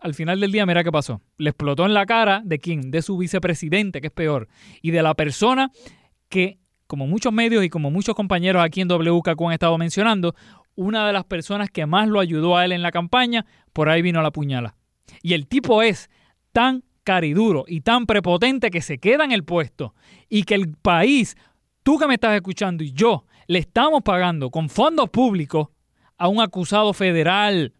Al 0.00 0.14
final 0.14 0.40
del 0.40 0.52
día, 0.52 0.64
mira 0.64 0.84
qué 0.84 0.92
pasó. 0.92 1.20
Le 1.36 1.50
explotó 1.50 1.84
en 1.84 1.92
la 1.92 2.06
cara 2.06 2.40
de 2.44 2.58
quién? 2.58 2.90
De 2.90 3.02
su 3.02 3.18
vicepresidente, 3.18 4.00
que 4.00 4.06
es 4.06 4.12
peor. 4.12 4.48
Y 4.80 4.92
de 4.92 5.02
la 5.02 5.14
persona 5.14 5.70
que, 6.28 6.58
como 6.86 7.06
muchos 7.06 7.32
medios 7.32 7.64
y 7.64 7.68
como 7.68 7.90
muchos 7.90 8.14
compañeros 8.14 8.62
aquí 8.62 8.80
en 8.80 8.88
WKQ 8.88 9.42
han 9.42 9.52
estado 9.52 9.76
mencionando, 9.76 10.34
una 10.76 11.06
de 11.06 11.12
las 11.12 11.24
personas 11.24 11.70
que 11.70 11.86
más 11.86 12.08
lo 12.08 12.20
ayudó 12.20 12.56
a 12.56 12.64
él 12.64 12.72
en 12.72 12.82
la 12.82 12.92
campaña, 12.92 13.44
por 13.72 13.88
ahí 13.88 14.00
vino 14.00 14.22
la 14.22 14.30
puñala. 14.30 14.76
Y 15.22 15.34
el 15.34 15.46
tipo 15.46 15.82
es 15.82 16.08
tan 16.52 16.84
cariduro 17.04 17.64
y 17.68 17.82
tan 17.82 18.06
prepotente 18.06 18.70
que 18.70 18.82
se 18.82 18.98
queda 18.98 19.24
en 19.24 19.32
el 19.32 19.44
puesto 19.44 19.94
y 20.28 20.42
que 20.44 20.54
el 20.54 20.74
país, 20.74 21.36
tú 21.82 21.98
que 21.98 22.06
me 22.06 22.14
estás 22.14 22.34
escuchando 22.34 22.82
y 22.82 22.92
yo, 22.92 23.26
le 23.46 23.58
estamos 23.60 24.02
pagando 24.02 24.50
con 24.50 24.68
fondos 24.68 25.10
públicos 25.10 25.68
a 26.16 26.28
un 26.28 26.40
acusado 26.40 26.92
federal, 26.92 27.74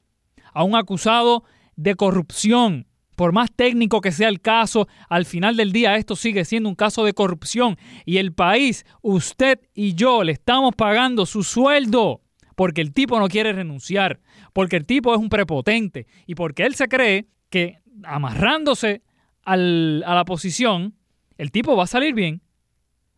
a 0.52 0.62
un 0.62 0.76
acusado 0.76 1.44
de 1.76 1.94
corrupción. 1.94 2.86
Por 3.16 3.32
más 3.32 3.50
técnico 3.52 4.00
que 4.00 4.10
sea 4.10 4.28
el 4.28 4.40
caso, 4.40 4.88
al 5.08 5.24
final 5.24 5.56
del 5.56 5.72
día 5.72 5.96
esto 5.96 6.16
sigue 6.16 6.44
siendo 6.44 6.68
un 6.68 6.74
caso 6.74 7.04
de 7.04 7.12
corrupción 7.12 7.78
y 8.04 8.18
el 8.18 8.32
país, 8.32 8.84
usted 9.02 9.60
y 9.72 9.94
yo, 9.94 10.24
le 10.24 10.32
estamos 10.32 10.74
pagando 10.74 11.24
su 11.24 11.44
sueldo 11.44 12.22
porque 12.56 12.80
el 12.80 12.92
tipo 12.92 13.18
no 13.18 13.28
quiere 13.28 13.52
renunciar, 13.52 14.20
porque 14.52 14.76
el 14.76 14.86
tipo 14.86 15.14
es 15.14 15.20
un 15.20 15.28
prepotente 15.28 16.06
y 16.26 16.34
porque 16.34 16.64
él 16.64 16.74
se 16.74 16.88
cree 16.88 17.26
que 17.50 17.78
amarrándose 18.02 19.02
al, 19.44 20.02
a 20.06 20.14
la 20.14 20.24
posición, 20.24 20.94
el 21.38 21.50
tipo 21.50 21.76
va 21.76 21.84
a 21.84 21.88
salir 21.88 22.14
bien. 22.14 22.42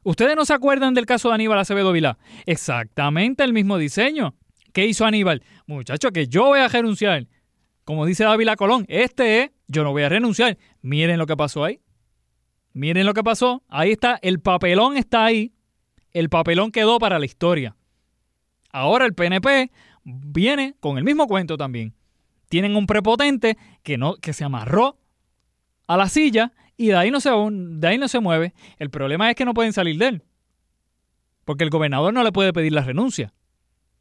¿Ustedes 0.03 0.37
no 0.37 0.45
se 0.45 0.55
acuerdan 0.55 0.95
del 0.95 1.05
caso 1.05 1.29
de 1.29 1.35
Aníbal 1.35 1.59
Acevedo 1.59 1.93
Vilá? 1.93 2.17
Exactamente 2.47 3.43
el 3.43 3.53
mismo 3.53 3.77
diseño. 3.77 4.37
¿Qué 4.73 4.87
hizo 4.87 5.05
Aníbal? 5.05 5.43
Muchacho, 5.67 6.13
que 6.13 6.29
yo 6.29 6.45
voy 6.47 6.61
a 6.61 6.69
renunciar. 6.69 7.27
Como 7.85 8.07
dice 8.07 8.25
Dávila 8.25 8.57
Colón, 8.57 8.85
este 8.89 9.43
es, 9.43 9.51
yo 9.69 9.85
no 9.85 9.93
voy 9.93 10.05
a 10.05 10.09
renunciar. 10.09 10.59
Miren 10.81 11.19
lo 11.19 11.27
que 11.27 11.37
pasó 11.37 11.65
ahí. 11.65 11.81
Miren 12.73 13.07
lo 13.07 13.15
que 13.15 13.25
pasó. 13.25 13.63
Ahí 13.69 13.93
está, 13.93 14.19
el 14.23 14.41
papelón 14.41 14.97
está 14.97 15.25
ahí. 15.25 15.55
El 16.13 16.29
papelón 16.29 16.73
quedó 16.73 16.99
para 16.99 17.19
la 17.19 17.27
historia. 17.27 17.77
Ahora 18.71 19.07
el 19.07 19.15
PNP 19.15 19.71
viene 20.05 20.77
con 20.79 20.99
el 20.99 21.05
mismo 21.05 21.27
cuento 21.27 21.57
también. 21.57 21.95
Tienen 22.49 22.77
un 22.77 22.87
prepotente 22.87 23.57
que, 23.83 23.99
no, 23.99 24.17
que 24.17 24.33
se 24.33 24.45
amarró 24.45 24.99
a 25.87 25.97
la 25.97 26.09
silla 26.09 26.53
y 26.77 26.89
de 26.89 26.97
ahí, 26.97 27.11
no 27.11 27.21
se, 27.21 27.31
de 27.31 27.89
ahí 27.89 27.99
no 27.99 28.09
se 28.09 28.21
mueve. 28.21 28.53
El 28.79 28.91
problema 28.91 29.31
es 29.31 29.37
que 29.37 29.45
no 29.45 29.55
pueden 29.55 29.73
salir 29.73 29.99
de 29.99 30.09
él. 30.09 30.23
Porque 31.45 31.65
el 31.65 31.71
gobernador 31.71 32.13
no 32.13 32.23
le 32.23 32.33
puede 32.33 32.53
pedir 32.53 32.73
la 32.73 32.83
renuncia. 32.83 33.33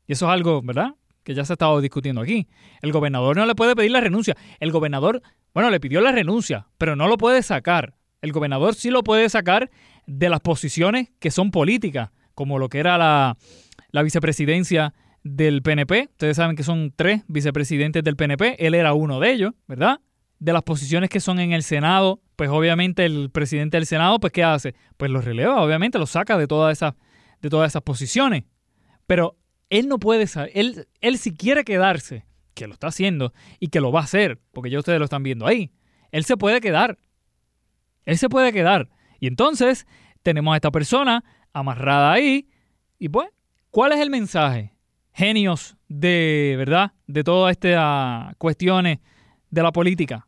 Y 0.08 0.14
eso 0.14 0.26
es 0.26 0.32
algo, 0.32 0.62
¿verdad? 0.62 0.96
Que 1.24 1.34
ya 1.34 1.46
se 1.46 1.54
ha 1.54 1.56
estado 1.56 1.80
discutiendo 1.80 2.22
aquí. 2.22 2.48
El 2.82 2.92
gobernador 2.92 3.38
no 3.38 3.46
le 3.46 3.56
puede 3.56 3.76
pedir 3.76 3.92
la 3.92 4.02
renuncia. 4.02 4.36
El 4.60 4.72
gobernador, 4.72 5.22
bueno, 5.54 5.70
le 5.70 5.80
pidió 5.80 6.02
la 6.02 6.12
renuncia, 6.12 6.68
pero 6.78 6.96
no 6.96 7.08
lo 7.08 7.18
puede 7.18 7.44
sacar. 7.44 7.96
El 8.22 8.32
gobernador 8.32 8.76
sí 8.76 8.90
lo 8.90 9.04
puede 9.04 9.30
sacar 9.30 9.70
de 10.06 10.30
las 10.30 10.42
posiciones 10.42 11.10
que 11.20 11.32
son 11.32 11.52
políticas, 11.52 12.12
como 12.34 12.60
lo 12.60 12.70
que 12.70 12.80
era 12.80 12.98
la, 12.98 13.38
la 13.92 14.04
vicepresidencia 14.04 14.94
del 15.24 15.62
PNP. 15.62 16.10
Ustedes 16.12 16.38
saben 16.38 16.56
que 16.56 16.64
son 16.64 16.94
tres 16.96 17.24
vicepresidentes 17.28 18.04
del 18.04 18.16
PNP. 18.16 18.66
Él 18.66 18.76
era 18.76 18.94
uno 18.94 19.20
de 19.20 19.32
ellos, 19.32 19.54
¿verdad? 19.68 20.00
De 20.40 20.54
las 20.54 20.64
posiciones 20.64 21.10
que 21.10 21.20
son 21.20 21.40
en 21.40 21.54
el 21.54 21.64
Senado, 21.64 22.22
pues 22.36 22.50
obviamente 22.50 23.06
el 23.06 23.30
presidente 23.30 23.78
del 23.78 23.86
Senado, 23.86 24.20
pues 24.20 24.34
¿qué 24.34 24.44
hace? 24.44 24.76
Pues 24.98 25.10
lo 25.10 25.22
releva, 25.22 25.62
obviamente 25.62 25.98
lo 25.98 26.06
saca 26.06 26.38
de 26.38 26.48
todas 26.48 26.78
esas, 26.78 26.94
de 27.42 27.50
todas 27.50 27.72
esas 27.72 27.82
posiciones. 27.82 28.44
Pero 29.08 29.38
él 29.70 29.88
no 29.88 30.00
puede 30.00 30.28
saber, 30.28 30.52
él, 30.54 30.88
él 31.02 31.18
si 31.18 31.34
quiere 31.34 31.64
quedarse, 31.64 32.26
que 32.54 32.68
lo 32.68 32.74
está 32.74 32.88
haciendo 32.88 33.34
y 33.60 33.68
que 33.68 33.82
lo 33.82 33.92
va 33.92 34.02
a 34.02 34.04
hacer, 34.04 34.40
porque 34.52 34.70
ya 34.70 34.80
ustedes 34.80 35.00
lo 35.00 35.06
están 35.06 35.24
viendo 35.24 35.46
ahí, 35.48 35.72
él 36.12 36.26
se 36.26 36.38
puede 36.38 36.62
quedar. 36.62 36.98
Él 38.06 38.18
se 38.18 38.30
puede 38.30 38.54
quedar. 38.54 38.90
Y 39.20 39.28
entonces 39.28 39.88
tenemos 40.24 40.54
a 40.54 40.58
esta 40.58 40.72
persona 40.72 41.24
amarrada 41.54 42.12
ahí 42.12 42.48
y 43.00 43.10
pues, 43.10 43.30
¿cuál 43.72 43.92
es 43.92 44.00
el 44.00 44.10
mensaje? 44.10 44.74
Genios 45.14 45.76
de, 45.88 46.56
¿verdad? 46.58 46.94
De 47.08 47.24
todas 47.24 47.52
estas 47.52 48.36
cuestiones 48.38 49.00
de 49.50 49.64
la 49.64 49.72
política. 49.72 50.28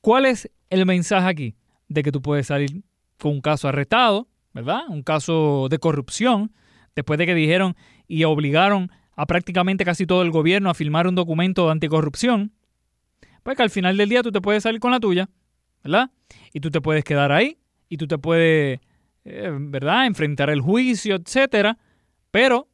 ¿Cuál 0.00 0.26
es 0.26 0.50
el 0.70 0.84
mensaje 0.86 1.28
aquí? 1.28 1.56
De 1.88 2.02
que 2.02 2.12
tú 2.12 2.22
puedes 2.22 2.46
salir 2.46 2.82
con 3.18 3.32
un 3.32 3.40
caso 3.40 3.68
arrestado, 3.68 4.28
¿verdad? 4.52 4.82
Un 4.88 5.02
caso 5.02 5.68
de 5.70 5.78
corrupción, 5.78 6.52
después 6.94 7.18
de 7.18 7.26
que 7.26 7.34
dijeron 7.34 7.76
y 8.06 8.24
obligaron 8.24 8.90
a 9.14 9.26
prácticamente 9.26 9.84
casi 9.84 10.06
todo 10.06 10.22
el 10.22 10.30
gobierno 10.30 10.70
a 10.70 10.74
firmar 10.74 11.06
un 11.06 11.14
documento 11.14 11.66
de 11.66 11.72
anticorrupción, 11.72 12.52
pues 13.42 13.56
que 13.56 13.62
al 13.62 13.70
final 13.70 13.96
del 13.96 14.08
día 14.08 14.22
tú 14.22 14.32
te 14.32 14.40
puedes 14.40 14.62
salir 14.62 14.80
con 14.80 14.90
la 14.90 15.00
tuya, 15.00 15.28
¿verdad? 15.82 16.10
Y 16.52 16.60
tú 16.60 16.70
te 16.70 16.80
puedes 16.80 17.04
quedar 17.04 17.32
ahí 17.32 17.58
y 17.88 17.96
tú 17.96 18.06
te 18.06 18.18
puedes, 18.18 18.80
eh, 19.24 19.50
¿verdad?, 19.52 20.06
enfrentar 20.06 20.50
el 20.50 20.60
juicio, 20.60 21.16
etcétera, 21.16 21.78
pero 22.30 22.68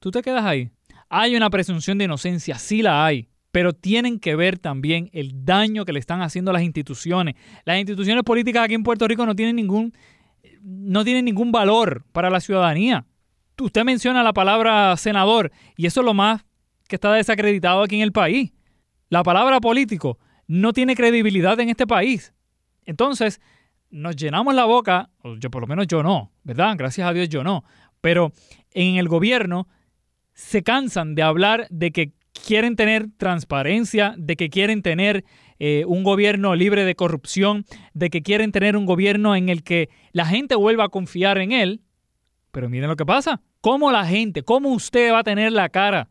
tú 0.00 0.10
te 0.10 0.22
quedas 0.22 0.44
ahí. 0.44 0.70
Hay 1.08 1.36
una 1.36 1.50
presunción 1.50 1.98
de 1.98 2.04
inocencia, 2.04 2.58
sí 2.58 2.82
la 2.82 3.04
hay, 3.04 3.28
pero 3.54 3.72
tienen 3.72 4.18
que 4.18 4.34
ver 4.34 4.58
también 4.58 5.08
el 5.12 5.46
daño 5.46 5.84
que 5.84 5.92
le 5.92 6.00
están 6.00 6.20
haciendo 6.20 6.52
las 6.52 6.62
instituciones. 6.62 7.36
Las 7.64 7.78
instituciones 7.78 8.24
políticas 8.24 8.64
aquí 8.64 8.74
en 8.74 8.82
Puerto 8.82 9.06
Rico 9.06 9.24
no 9.24 9.36
tienen 9.36 9.54
ningún, 9.54 9.94
no 10.60 11.04
tienen 11.04 11.24
ningún 11.24 11.52
valor 11.52 12.04
para 12.12 12.28
la 12.28 12.40
ciudadanía 12.40 13.06
usted 13.62 13.84
menciona 13.84 14.22
la 14.22 14.32
palabra 14.32 14.96
senador 14.96 15.52
y 15.76 15.86
eso 15.86 16.00
es 16.00 16.04
lo 16.04 16.14
más 16.14 16.44
que 16.88 16.96
está 16.96 17.12
desacreditado 17.12 17.82
aquí 17.82 17.96
en 17.96 18.02
el 18.02 18.12
país. 18.12 18.52
La 19.08 19.22
palabra 19.22 19.60
político 19.60 20.18
no 20.46 20.72
tiene 20.72 20.96
credibilidad 20.96 21.58
en 21.60 21.68
este 21.68 21.86
país. 21.86 22.34
Entonces, 22.84 23.40
nos 23.90 24.16
llenamos 24.16 24.54
la 24.54 24.64
boca, 24.64 25.10
yo 25.38 25.50
por 25.50 25.62
lo 25.62 25.66
menos 25.68 25.86
yo 25.86 26.02
no, 26.02 26.32
¿verdad? 26.42 26.74
Gracias 26.76 27.06
a 27.06 27.12
Dios 27.12 27.28
yo 27.28 27.44
no. 27.44 27.64
Pero 28.00 28.32
en 28.72 28.96
el 28.96 29.08
gobierno 29.08 29.68
se 30.32 30.62
cansan 30.62 31.14
de 31.14 31.22
hablar 31.22 31.66
de 31.70 31.92
que 31.92 32.12
quieren 32.46 32.76
tener 32.76 33.06
transparencia, 33.16 34.14
de 34.18 34.36
que 34.36 34.50
quieren 34.50 34.82
tener 34.82 35.24
eh, 35.58 35.84
un 35.86 36.04
gobierno 36.04 36.54
libre 36.54 36.84
de 36.84 36.94
corrupción, 36.94 37.64
de 37.94 38.10
que 38.10 38.22
quieren 38.22 38.52
tener 38.52 38.76
un 38.76 38.86
gobierno 38.86 39.36
en 39.36 39.48
el 39.48 39.62
que 39.62 39.88
la 40.12 40.26
gente 40.26 40.54
vuelva 40.54 40.84
a 40.84 40.88
confiar 40.88 41.38
en 41.38 41.52
él. 41.52 41.80
Pero 42.50 42.68
miren 42.68 42.88
lo 42.88 42.96
que 42.96 43.06
pasa. 43.06 43.40
¿Cómo 43.60 43.90
la 43.90 44.04
gente, 44.04 44.42
cómo 44.42 44.70
usted 44.70 45.12
va 45.12 45.20
a 45.20 45.24
tener 45.24 45.52
la 45.52 45.68
cara 45.70 46.10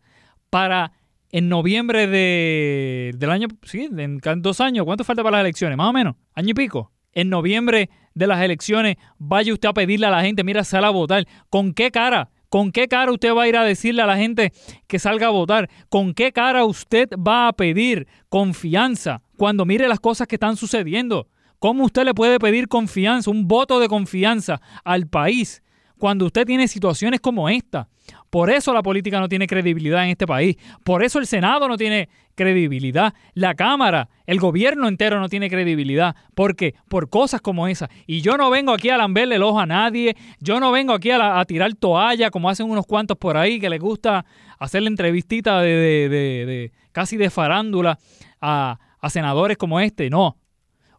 para 0.50 0.92
en 1.30 1.50
noviembre 1.50 2.08
de, 2.08 3.12
del 3.16 3.32
año, 3.32 3.48
sí, 3.64 3.90
en 3.92 4.20
dos 4.42 4.62
años, 4.62 4.86
¿cuánto 4.86 5.04
falta 5.04 5.24
para 5.24 5.38
las 5.38 5.46
elecciones? 5.46 5.78
Más 5.78 5.90
o 5.90 5.94
menos, 5.94 6.16
año 6.36 6.50
y 6.50 6.54
pico. 6.54 6.92
En 7.12 7.30
noviembre 7.30 7.90
de 8.14 8.28
las 8.28 8.42
elecciones, 8.42 8.98
vaya 9.18 9.54
usted 9.54 9.70
a 9.70 9.74
pedirle 9.74 10.06
a 10.06 10.12
la 10.12 10.22
gente, 10.22 10.44
mira, 10.44 10.64
sal 10.64 10.86
a 10.86 10.92
votar. 10.92 11.26
¿Con 11.50 11.74
qué 11.74 11.92
cara? 11.92 12.30
¿Con 12.54 12.72
qué 12.72 12.88
cara 12.88 13.12
usted 13.12 13.34
va 13.34 13.42
a 13.42 13.48
ir 13.48 13.58
a 13.58 13.63
decirle 13.63 14.04
a 14.04 14.06
la 14.06 14.16
gente 14.16 14.54
que 14.86 15.00
salga 15.00 15.26
a 15.26 15.32
votar? 15.32 15.72
¿Con 15.89 16.13
qué 16.13 16.32
cara 16.32 16.66
usted 16.66 17.10
va 17.18 17.48
a 17.48 17.54
pedir 17.54 18.06
confianza 18.30 19.24
cuando 19.38 19.66
mire 19.66 19.88
las 19.88 20.00
cosas 20.00 20.28
que 20.28 20.36
están 20.36 20.56
sucediendo? 20.56 21.28
¿Cómo 21.58 21.84
usted 21.84 22.04
le 22.04 22.13
puede 22.13 22.38
pedir 22.38 22.68
confianza, 22.68 23.32
un 23.32 23.48
voto 23.48 23.80
de 23.80 23.88
confianza 23.88 24.62
al 24.84 25.08
país 25.08 25.63
cuando 25.98 26.26
usted 26.26 26.46
tiene 26.46 26.68
situaciones 26.68 27.22
como 27.22 27.50
esta. 27.50 27.88
Por 28.34 28.50
eso 28.50 28.74
la 28.74 28.82
política 28.82 29.19
no 29.19 29.30
tiene 29.30 29.46
credibilidad 29.46 30.06
en 30.06 30.10
este 30.10 30.26
país. 30.26 30.58
Por 30.84 31.04
eso 31.04 31.19
el 31.19 31.28
Senado 31.28 31.67
no 31.67 31.78
tiene 31.78 32.10
credibilidad. 32.34 33.13
La 33.36 33.54
Cámara, 33.54 34.10
el 34.26 34.39
gobierno 34.39 34.88
entero 34.88 35.19
no 35.19 35.30
tiene 35.30 35.52
credibilidad. 35.52 36.15
¿Por 36.34 36.56
qué? 36.56 36.74
Por 36.89 37.12
cosas 37.12 37.41
como 37.41 37.67
esas. 37.67 37.89
Y 38.08 38.22
yo 38.22 38.36
no 38.36 38.50
vengo 38.50 38.74
aquí 38.74 38.89
a 38.89 38.98
lamberle 38.98 39.36
el 39.36 39.43
ojo 39.43 39.60
a 39.60 39.67
nadie. 39.67 40.17
Yo 40.39 40.60
no 40.60 40.72
vengo 40.72 40.93
aquí 40.93 41.12
a, 41.12 41.46
tirar 41.46 41.76
toalla 41.76 42.32
como 42.32 42.50
hacen 42.50 42.67
unos 42.67 42.88
cuantos 42.88 43.19
por 43.19 43.38
ahí 43.38 43.60
que 43.60 43.69
les 43.69 43.80
gusta 43.80 44.26
hacerle 44.58 44.88
entrevistita 44.88 45.62
de, 45.62 46.72
casi 46.91 47.17
de 47.17 47.30
farándula 47.30 48.00
a, 48.41 48.80
a 49.00 49.10
senadores 49.12 49.58
como 49.58 49.80
este. 49.80 50.10
No. 50.10 50.39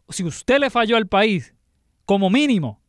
Si 0.07 0.23
usted 0.23 0.57
le 0.57 0.69
falló 0.69 0.95
al 0.95 1.07
país, 1.07 1.53
como 2.05 2.29
mínimo, 2.29 2.79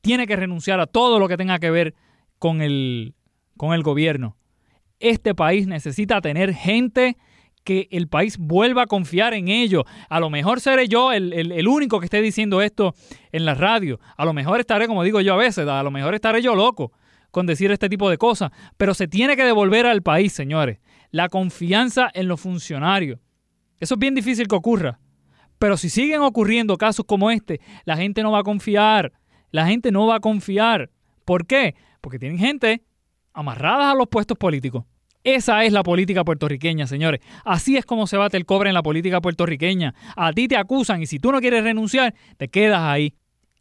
tiene 0.00 0.28
que 0.28 0.36
renunciar 0.36 0.78
a 0.78 0.86
todo 0.86 1.18
lo 1.18 1.26
que 1.26 1.36
tenga 1.36 1.58
que 1.58 1.72
ver 1.72 1.94
con 2.38 2.62
el, 2.62 3.16
con 3.56 3.72
el 3.72 3.82
gobierno. 3.82 4.36
Este 4.98 5.34
país 5.34 5.66
necesita 5.66 6.20
tener 6.20 6.54
gente 6.54 7.16
que 7.64 7.88
el 7.90 8.08
país 8.08 8.38
vuelva 8.38 8.82
a 8.82 8.86
confiar 8.86 9.34
en 9.34 9.48
ellos. 9.48 9.84
A 10.08 10.20
lo 10.20 10.30
mejor 10.30 10.60
seré 10.60 10.88
yo 10.88 11.12
el, 11.12 11.32
el, 11.32 11.68
único 11.68 11.98
que 11.98 12.06
esté 12.06 12.22
diciendo 12.22 12.62
esto 12.62 12.94
en 13.32 13.44
la 13.44 13.54
radio. 13.54 13.98
A 14.16 14.24
lo 14.24 14.32
mejor 14.32 14.60
estaré, 14.60 14.86
como 14.86 15.02
digo 15.02 15.20
yo 15.20 15.34
a 15.34 15.36
veces, 15.36 15.66
a 15.66 15.82
lo 15.82 15.90
mejor 15.90 16.14
estaré 16.14 16.40
yo 16.42 16.54
loco 16.54 16.92
con 17.32 17.44
decir 17.44 17.70
este 17.72 17.88
tipo 17.88 18.08
de 18.08 18.18
cosas. 18.18 18.52
Pero 18.76 18.94
se 18.94 19.08
tiene 19.08 19.36
que 19.36 19.44
devolver 19.44 19.84
al 19.86 20.02
país, 20.02 20.32
señores, 20.32 20.78
la 21.10 21.28
confianza 21.28 22.08
en 22.14 22.28
los 22.28 22.40
funcionarios. 22.40 23.18
Eso 23.80 23.94
es 23.94 23.98
bien 23.98 24.14
difícil 24.14 24.46
que 24.46 24.54
ocurra. 24.54 25.00
Pero 25.58 25.76
si 25.76 25.90
siguen 25.90 26.20
ocurriendo 26.20 26.76
casos 26.78 27.04
como 27.04 27.30
este, 27.30 27.60
la 27.84 27.96
gente 27.96 28.22
no 28.22 28.30
va 28.30 28.38
a 28.38 28.44
confiar 28.44 29.12
la 29.56 29.66
gente 29.66 29.90
no 29.90 30.06
va 30.06 30.16
a 30.16 30.20
confiar. 30.20 30.90
¿Por 31.24 31.46
qué? 31.46 31.74
Porque 32.00 32.18
tienen 32.18 32.38
gente 32.38 32.82
amarrada 33.36 33.92
a 33.92 33.94
los 33.94 34.08
puestos 34.08 34.36
políticos. 34.36 34.84
Esa 35.22 35.64
es 35.64 35.72
la 35.72 35.82
política 35.82 36.24
puertorriqueña, 36.24 36.86
señores. 36.86 37.20
Así 37.44 37.76
es 37.76 37.84
como 37.84 38.06
se 38.06 38.16
bate 38.16 38.36
el 38.36 38.46
cobre 38.46 38.70
en 38.70 38.74
la 38.74 38.82
política 38.82 39.20
puertorriqueña. 39.20 39.94
A 40.16 40.32
ti 40.32 40.48
te 40.48 40.56
acusan 40.56 41.02
y 41.02 41.06
si 41.06 41.18
tú 41.18 41.32
no 41.32 41.40
quieres 41.40 41.62
renunciar, 41.62 42.14
te 42.38 42.48
quedas 42.48 42.80
ahí. 42.80 43.14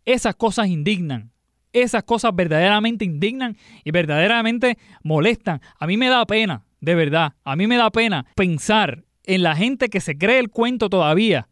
Esas 0.05 0.35
cosas 0.35 0.67
indignan. 0.67 1.31
Esas 1.73 2.03
cosas 2.03 2.33
verdaderamente 2.33 3.03
indignan 3.03 3.57
y 3.83 3.91
verdaderamente 3.91 4.77
molestan. 5.03 5.59
A 5.77 5.88
mí 5.88 5.97
me 5.97 6.07
da 6.07 6.25
pena, 6.25 6.63
de 6.79 6.95
verdad. 6.95 7.33
A 7.43 7.55
mí 7.57 7.67
me 7.67 7.75
da 7.75 7.89
pena 7.89 8.25
pensar 8.35 9.03
en 9.23 9.43
la 9.43 9.55
gente 9.55 9.89
que 9.89 9.99
se 9.99 10.17
cree 10.17 10.39
el 10.39 10.51
cuento 10.51 10.89
todavía 10.89 11.49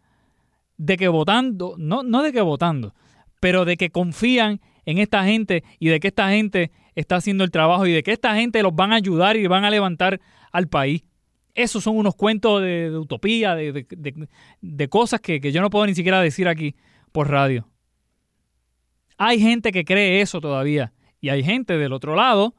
de 0.77 0.95
que 0.95 1.09
votando, 1.09 1.75
no, 1.77 2.03
no 2.03 2.23
de 2.23 2.31
que 2.31 2.41
votando, 2.41 2.93
pero 3.41 3.65
de 3.65 3.75
que 3.75 3.89
confían 3.89 4.61
en 4.85 4.99
esta 4.99 5.25
gente 5.25 5.63
y 5.79 5.89
de 5.89 5.99
que 5.99 6.09
esta 6.09 6.29
gente 6.29 6.71
está 6.95 7.17
haciendo 7.17 7.43
el 7.43 7.51
trabajo 7.51 7.85
y 7.85 7.91
de 7.91 8.03
que 8.03 8.11
esta 8.11 8.35
gente 8.35 8.61
los 8.63 8.75
van 8.75 8.93
a 8.93 8.95
ayudar 8.95 9.35
y 9.37 9.47
van 9.47 9.65
a 9.65 9.69
levantar 9.69 10.19
al 10.51 10.67
país. 10.67 11.03
Esos 11.55 11.83
son 11.83 11.97
unos 11.97 12.15
cuentos 12.15 12.61
de, 12.61 12.95
utopía, 12.97 13.55
de, 13.55 14.87
cosas 14.89 15.21
que, 15.21 15.39
que 15.39 15.51
yo 15.51 15.61
no 15.61 15.69
puedo 15.69 15.85
ni 15.85 15.93
siquiera 15.93 16.19
decir 16.19 16.47
aquí 16.47 16.75
por 17.11 17.29
radio. 17.29 17.69
Hay 19.17 19.39
gente 19.39 19.71
que 19.71 19.85
cree 19.85 20.21
eso 20.21 20.41
todavía 20.41 20.93
y 21.21 21.29
hay 21.29 21.43
gente 21.43 21.77
del 21.77 21.93
otro 21.93 22.15
lado 22.15 22.55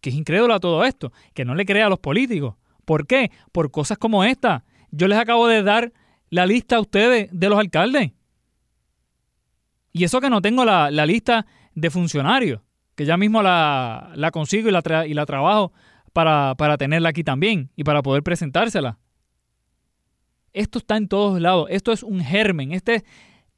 que 0.00 0.10
es 0.10 0.16
incrédulo 0.16 0.54
a 0.54 0.60
todo 0.60 0.84
esto, 0.84 1.12
que 1.34 1.44
no 1.44 1.54
le 1.54 1.66
cree 1.66 1.82
a 1.82 1.88
los 1.88 1.98
políticos. 1.98 2.54
¿Por 2.84 3.06
qué? 3.06 3.30
Por 3.52 3.70
cosas 3.70 3.98
como 3.98 4.24
esta. 4.24 4.64
Yo 4.90 5.06
les 5.08 5.18
acabo 5.18 5.46
de 5.46 5.62
dar 5.62 5.92
la 6.30 6.46
lista 6.46 6.76
a 6.76 6.80
ustedes 6.80 7.28
de 7.32 7.48
los 7.48 7.58
alcaldes. 7.58 8.12
Y 9.92 10.04
eso 10.04 10.20
que 10.20 10.30
no 10.30 10.40
tengo 10.40 10.64
la, 10.64 10.90
lista 11.06 11.46
de 11.74 11.90
funcionarios, 11.90 12.60
que 13.00 13.06
ya 13.06 13.16
mismo 13.16 13.42
la, 13.42 14.30
consigo 14.30 14.68
y 14.68 14.72
la, 14.72 15.06
y 15.06 15.14
la 15.14 15.24
trabajo 15.24 15.72
para, 16.12 16.54
para 16.54 16.76
tenerla 16.76 17.08
aquí 17.08 17.24
también 17.24 17.70
y 17.74 17.82
para 17.82 18.02
poder 18.02 18.22
presentársela. 18.22 18.98
Esto 20.52 20.80
está 20.80 20.98
en 20.98 21.08
todos 21.08 21.40
lados. 21.40 21.68
Esto 21.70 21.92
es 21.92 22.02
un 22.02 22.20
germen. 22.20 22.72
Este 22.72 22.96
es 22.96 23.04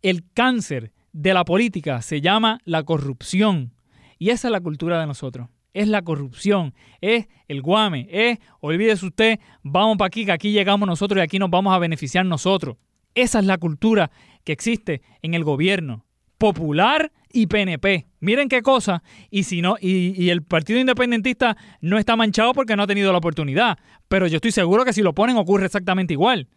el 0.01 0.23
cáncer 0.33 0.93
de 1.13 1.35
la 1.35 1.45
política. 1.45 2.03
Se 2.03 2.21
llama 2.21 2.61
la 2.65 2.85
corrupción. 2.85 3.73
Y 4.17 4.31
esa 4.31 4.47
es 4.47 4.53
la 4.53 4.61
cultura 4.61 5.01
de 5.01 5.09
nosotros. 5.09 5.49
Es 5.75 5.89
la 5.89 6.03
corrupción, 6.03 6.73
es 7.01 7.27
el 7.49 7.63
guame, 7.63 8.07
es, 8.13 8.39
olvídese 8.61 9.07
usted, 9.07 9.41
vamos 9.65 9.97
para 9.97 10.07
aquí, 10.07 10.25
que 10.25 10.31
aquí 10.31 10.53
llegamos 10.53 10.87
nosotros 10.87 11.19
y 11.19 11.23
aquí 11.23 11.41
nos 11.41 11.51
vamos 11.51 11.75
a 11.75 11.79
beneficiar 11.81 12.25
nosotros. 12.27 12.77
Esa 13.17 13.41
es 13.41 13.47
la 13.47 13.59
cultura 13.59 14.13
que 14.45 14.53
existe 14.53 15.03
en 15.21 15.35
el 15.35 15.43
gobierno 15.43 16.05
popular 16.43 17.13
y 17.33 17.47
PNP. 17.47 18.09
Miren 18.19 18.49
qué 18.49 18.63
cosa. 18.63 19.05
Y 19.31 19.45
si 19.45 19.63
no, 19.63 19.77
y, 19.81 20.29
el 20.29 20.43
Partido 20.43 20.81
Independentista 20.81 21.57
no 21.81 21.99
está 21.99 22.17
manchado 22.17 22.53
porque 22.53 22.75
no 22.75 22.83
ha 22.83 22.87
tenido 22.89 23.13
la 23.13 23.19
oportunidad. 23.19 23.79
Pero 24.09 24.27
yo 24.27 24.37
estoy 24.39 24.51
seguro 24.51 24.85
que 24.85 24.93
si 24.93 25.03
lo 25.03 25.15
ponen 25.15 25.37
ocurre 25.37 25.67
exactamente 25.67 26.15
igual. 26.15 26.49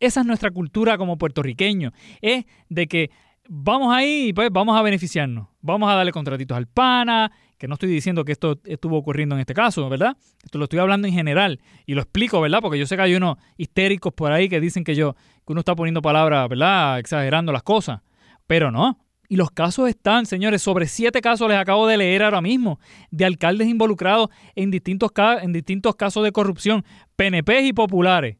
Esa 0.00 0.20
es 0.20 0.26
nuestra 0.26 0.50
cultura 0.50 0.96
como 0.96 1.18
puertorriqueños. 1.18 1.92
Es 2.22 2.46
de 2.70 2.86
que 2.86 3.10
vamos 3.46 3.94
ahí 3.94 4.28
y 4.28 4.32
pues 4.32 4.48
vamos 4.50 4.74
a 4.74 4.80
beneficiarnos. 4.80 5.48
Vamos 5.60 5.90
a 5.90 5.96
darle 5.96 6.12
contratitos 6.12 6.56
al 6.56 6.66
PANA, 6.66 7.30
que 7.58 7.68
no 7.68 7.74
estoy 7.74 7.90
diciendo 7.90 8.24
que 8.24 8.32
esto 8.32 8.58
estuvo 8.64 8.96
ocurriendo 8.96 9.34
en 9.34 9.42
este 9.42 9.52
caso, 9.52 9.86
¿verdad? 9.90 10.16
Esto 10.44 10.56
lo 10.56 10.64
estoy 10.64 10.78
hablando 10.78 11.08
en 11.08 11.12
general 11.12 11.60
y 11.84 11.92
lo 11.92 12.00
explico, 12.00 12.40
¿verdad? 12.40 12.60
Porque 12.62 12.78
yo 12.78 12.86
sé 12.86 12.96
que 12.96 13.02
hay 13.02 13.14
unos 13.14 13.36
histéricos 13.58 14.14
por 14.14 14.32
ahí 14.32 14.48
que 14.48 14.62
dicen 14.62 14.82
que 14.82 14.94
yo 14.94 15.12
que 15.12 15.52
uno 15.52 15.60
está 15.60 15.76
poniendo 15.76 16.00
palabras, 16.00 16.48
¿verdad? 16.48 16.98
Exagerando 16.98 17.52
las 17.52 17.62
cosas. 17.62 18.00
Pero 18.46 18.70
no. 18.70 19.05
Y 19.28 19.36
los 19.36 19.50
casos 19.50 19.88
están, 19.88 20.26
señores, 20.26 20.62
sobre 20.62 20.86
siete 20.86 21.20
casos 21.20 21.48
les 21.48 21.58
acabo 21.58 21.86
de 21.86 21.96
leer 21.96 22.22
ahora 22.22 22.40
mismo, 22.40 22.78
de 23.10 23.24
alcaldes 23.24 23.68
involucrados 23.68 24.30
en 24.54 24.70
distintos, 24.70 25.10
en 25.42 25.52
distintos 25.52 25.96
casos 25.96 26.22
de 26.24 26.32
corrupción, 26.32 26.84
PNP 27.16 27.62
y 27.62 27.72
populares. 27.72 28.36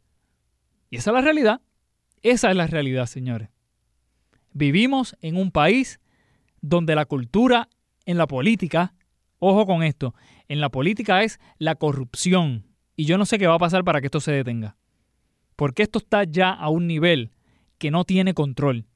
Y 0.90 0.96
esa 0.96 1.10
es 1.10 1.14
la 1.14 1.20
realidad. 1.20 1.60
Esa 2.22 2.50
es 2.50 2.56
la 2.56 2.66
realidad, 2.66 3.06
señores. 3.06 3.50
Vivimos 4.52 5.16
en 5.20 5.36
un 5.36 5.50
país 5.50 6.00
donde 6.60 6.94
la 6.94 7.04
cultura 7.04 7.68
en 8.06 8.18
la 8.18 8.26
política, 8.26 8.94
ojo 9.38 9.66
con 9.66 9.82
esto, 9.82 10.14
en 10.48 10.60
la 10.60 10.70
política 10.70 11.22
es 11.22 11.38
la 11.58 11.74
corrupción. 11.74 12.66
Y 12.96 13.04
yo 13.04 13.18
no 13.18 13.26
sé 13.26 13.38
qué 13.38 13.46
va 13.46 13.54
a 13.54 13.58
pasar 13.58 13.84
para 13.84 14.00
que 14.00 14.06
esto 14.06 14.20
se 14.20 14.32
detenga. 14.32 14.76
Porque 15.56 15.82
esto 15.82 15.98
está 15.98 16.24
ya 16.24 16.50
a 16.50 16.68
un 16.68 16.86
nivel 16.86 17.32
que 17.78 17.90
no 17.90 18.04
tiene 18.04 18.34
control. 18.34 18.86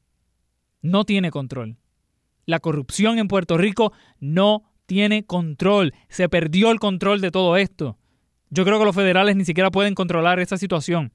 No 0.83 1.05
tiene 1.05 1.31
control. 1.31 1.77
La 2.47 2.61
corrupción 2.61 3.19
en 3.19 3.29
Puerto 3.29 3.57
Rico 3.59 3.93
no 4.19 4.65
tiene 4.87 5.25
control. 5.25 5.95
Se 6.09 6.29
perdió 6.29 6.71
el 6.71 6.81
control 6.81 7.21
de 7.21 7.31
todo 7.31 7.57
esto. 7.57 7.97
Yo 8.51 8.65
creo 8.65 8.79
que 8.79 8.85
los 8.85 8.95
federales 8.95 9.37
ni 9.37 9.45
siquiera 9.45 9.71
pueden 9.71 9.95
controlar 9.95 10.41
esa 10.41 10.57
situación. 10.57 11.13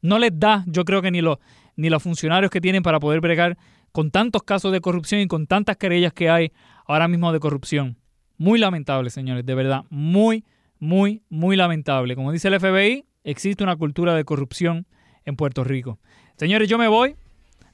No 0.00 0.18
les 0.18 0.38
da, 0.38 0.64
yo 0.66 0.84
creo 0.84 1.02
que 1.02 1.10
ni 1.10 1.20
los, 1.20 1.38
ni 1.76 1.90
los 1.90 2.02
funcionarios 2.02 2.50
que 2.50 2.60
tienen 2.60 2.82
para 2.82 3.00
poder 3.00 3.20
bregar 3.20 3.58
con 3.90 4.10
tantos 4.10 4.42
casos 4.42 4.70
de 4.70 4.80
corrupción 4.80 5.20
y 5.20 5.26
con 5.26 5.46
tantas 5.46 5.76
querellas 5.76 6.12
que 6.12 6.28
hay 6.30 6.52
ahora 6.86 7.08
mismo 7.08 7.32
de 7.32 7.40
corrupción. 7.40 7.96
Muy 8.36 8.58
lamentable, 8.58 9.10
señores, 9.10 9.46
de 9.46 9.54
verdad, 9.54 9.84
muy, 9.90 10.44
muy, 10.78 11.22
muy 11.28 11.56
lamentable. 11.56 12.14
Como 12.14 12.32
dice 12.32 12.48
el 12.48 12.60
FBI, 12.60 13.04
existe 13.22 13.64
una 13.64 13.76
cultura 13.76 14.14
de 14.14 14.24
corrupción 14.24 14.86
en 15.24 15.36
Puerto 15.36 15.64
Rico. 15.64 15.98
Señores, 16.36 16.68
yo 16.68 16.78
me 16.78 16.88
voy. 16.88 17.16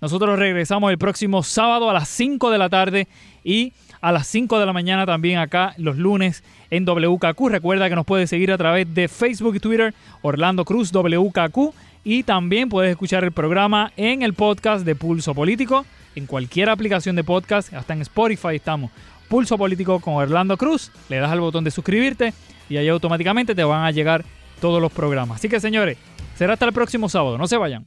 Nosotros 0.00 0.38
regresamos 0.38 0.90
el 0.90 0.98
próximo 0.98 1.42
sábado 1.42 1.90
a 1.90 1.92
las 1.92 2.08
5 2.08 2.50
de 2.50 2.58
la 2.58 2.68
tarde 2.68 3.08
y 3.44 3.72
a 4.00 4.12
las 4.12 4.26
5 4.28 4.58
de 4.58 4.66
la 4.66 4.72
mañana 4.72 5.04
también 5.04 5.38
acá 5.38 5.74
los 5.76 5.96
lunes 5.96 6.42
en 6.70 6.84
WKQ. 6.86 7.48
Recuerda 7.48 7.88
que 7.88 7.96
nos 7.96 8.06
puedes 8.06 8.30
seguir 8.30 8.50
a 8.52 8.58
través 8.58 8.92
de 8.94 9.08
Facebook 9.08 9.56
y 9.56 9.60
Twitter, 9.60 9.94
Orlando 10.22 10.64
Cruz 10.64 10.90
WKQ. 10.90 11.74
Y 12.02 12.22
también 12.22 12.70
puedes 12.70 12.90
escuchar 12.90 13.24
el 13.24 13.32
programa 13.32 13.92
en 13.96 14.22
el 14.22 14.32
podcast 14.32 14.86
de 14.86 14.94
Pulso 14.94 15.34
Político, 15.34 15.84
en 16.14 16.24
cualquier 16.24 16.70
aplicación 16.70 17.14
de 17.14 17.24
podcast, 17.24 17.74
hasta 17.74 17.92
en 17.92 18.00
Spotify 18.00 18.56
estamos. 18.56 18.90
Pulso 19.28 19.58
Político 19.58 20.00
con 20.00 20.14
Orlando 20.14 20.56
Cruz, 20.56 20.90
le 21.10 21.18
das 21.18 21.30
al 21.30 21.40
botón 21.40 21.62
de 21.62 21.70
suscribirte 21.70 22.32
y 22.70 22.78
ahí 22.78 22.88
automáticamente 22.88 23.54
te 23.54 23.64
van 23.64 23.84
a 23.84 23.90
llegar 23.90 24.24
todos 24.62 24.80
los 24.80 24.90
programas. 24.90 25.36
Así 25.36 25.50
que 25.50 25.60
señores, 25.60 25.98
será 26.36 26.54
hasta 26.54 26.64
el 26.64 26.72
próximo 26.72 27.10
sábado, 27.10 27.36
no 27.36 27.46
se 27.46 27.58
vayan. 27.58 27.86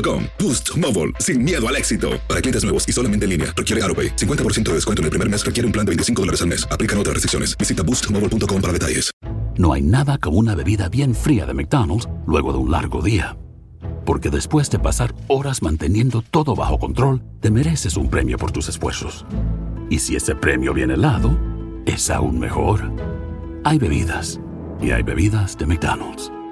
Boost 0.39 0.77
Mobile, 0.77 1.11
sin 1.19 1.43
miedo 1.43 1.67
al 1.67 1.75
éxito. 1.75 2.11
Para 2.27 2.39
clientes 2.39 2.63
nuevos 2.63 2.87
y 2.87 2.93
solamente 2.93 3.25
en 3.25 3.31
línea, 3.31 3.53
requiere 3.55 3.83
AroPay. 3.83 4.15
50% 4.15 4.63
de 4.69 4.73
descuento 4.75 5.01
en 5.01 5.05
el 5.05 5.09
primer 5.09 5.29
mes 5.29 5.45
requiere 5.45 5.65
un 5.65 5.73
plan 5.73 5.85
de 5.85 5.89
25 5.89 6.21
dólares 6.21 6.41
al 6.41 6.47
mes. 6.47 6.65
Aplican 6.71 6.97
otras 6.97 7.15
restricciones. 7.15 7.57
Visita 7.57 7.83
boostmobile 7.83 8.21
para 8.61 8.73
detalles. 8.73 9.11
No 9.57 9.73
hay 9.73 9.81
nada 9.81 10.17
como 10.17 10.37
una 10.37 10.55
bebida 10.55 10.89
bien 10.89 11.13
fría 11.13 11.45
de 11.45 11.53
McDonald's 11.53 12.07
luego 12.25 12.53
de 12.53 12.59
un 12.59 12.71
largo 12.71 13.01
día. 13.01 13.37
Porque 14.05 14.29
después 14.29 14.69
de 14.69 14.79
pasar 14.79 15.13
horas 15.27 15.61
manteniendo 15.61 16.21
todo 16.21 16.55
bajo 16.55 16.79
control, 16.79 17.21
te 17.39 17.51
mereces 17.51 17.97
un 17.97 18.09
premio 18.09 18.37
por 18.37 18.51
tus 18.51 18.69
esfuerzos. 18.69 19.25
Y 19.89 19.99
si 19.99 20.15
ese 20.15 20.35
premio 20.35 20.73
viene 20.73 20.93
helado, 20.93 21.37
es 21.85 22.09
aún 22.09 22.39
mejor. 22.39 22.91
Hay 23.63 23.77
bebidas. 23.77 24.39
Y 24.81 24.91
hay 24.91 25.03
bebidas 25.03 25.57
de 25.57 25.65
McDonald's. 25.67 26.31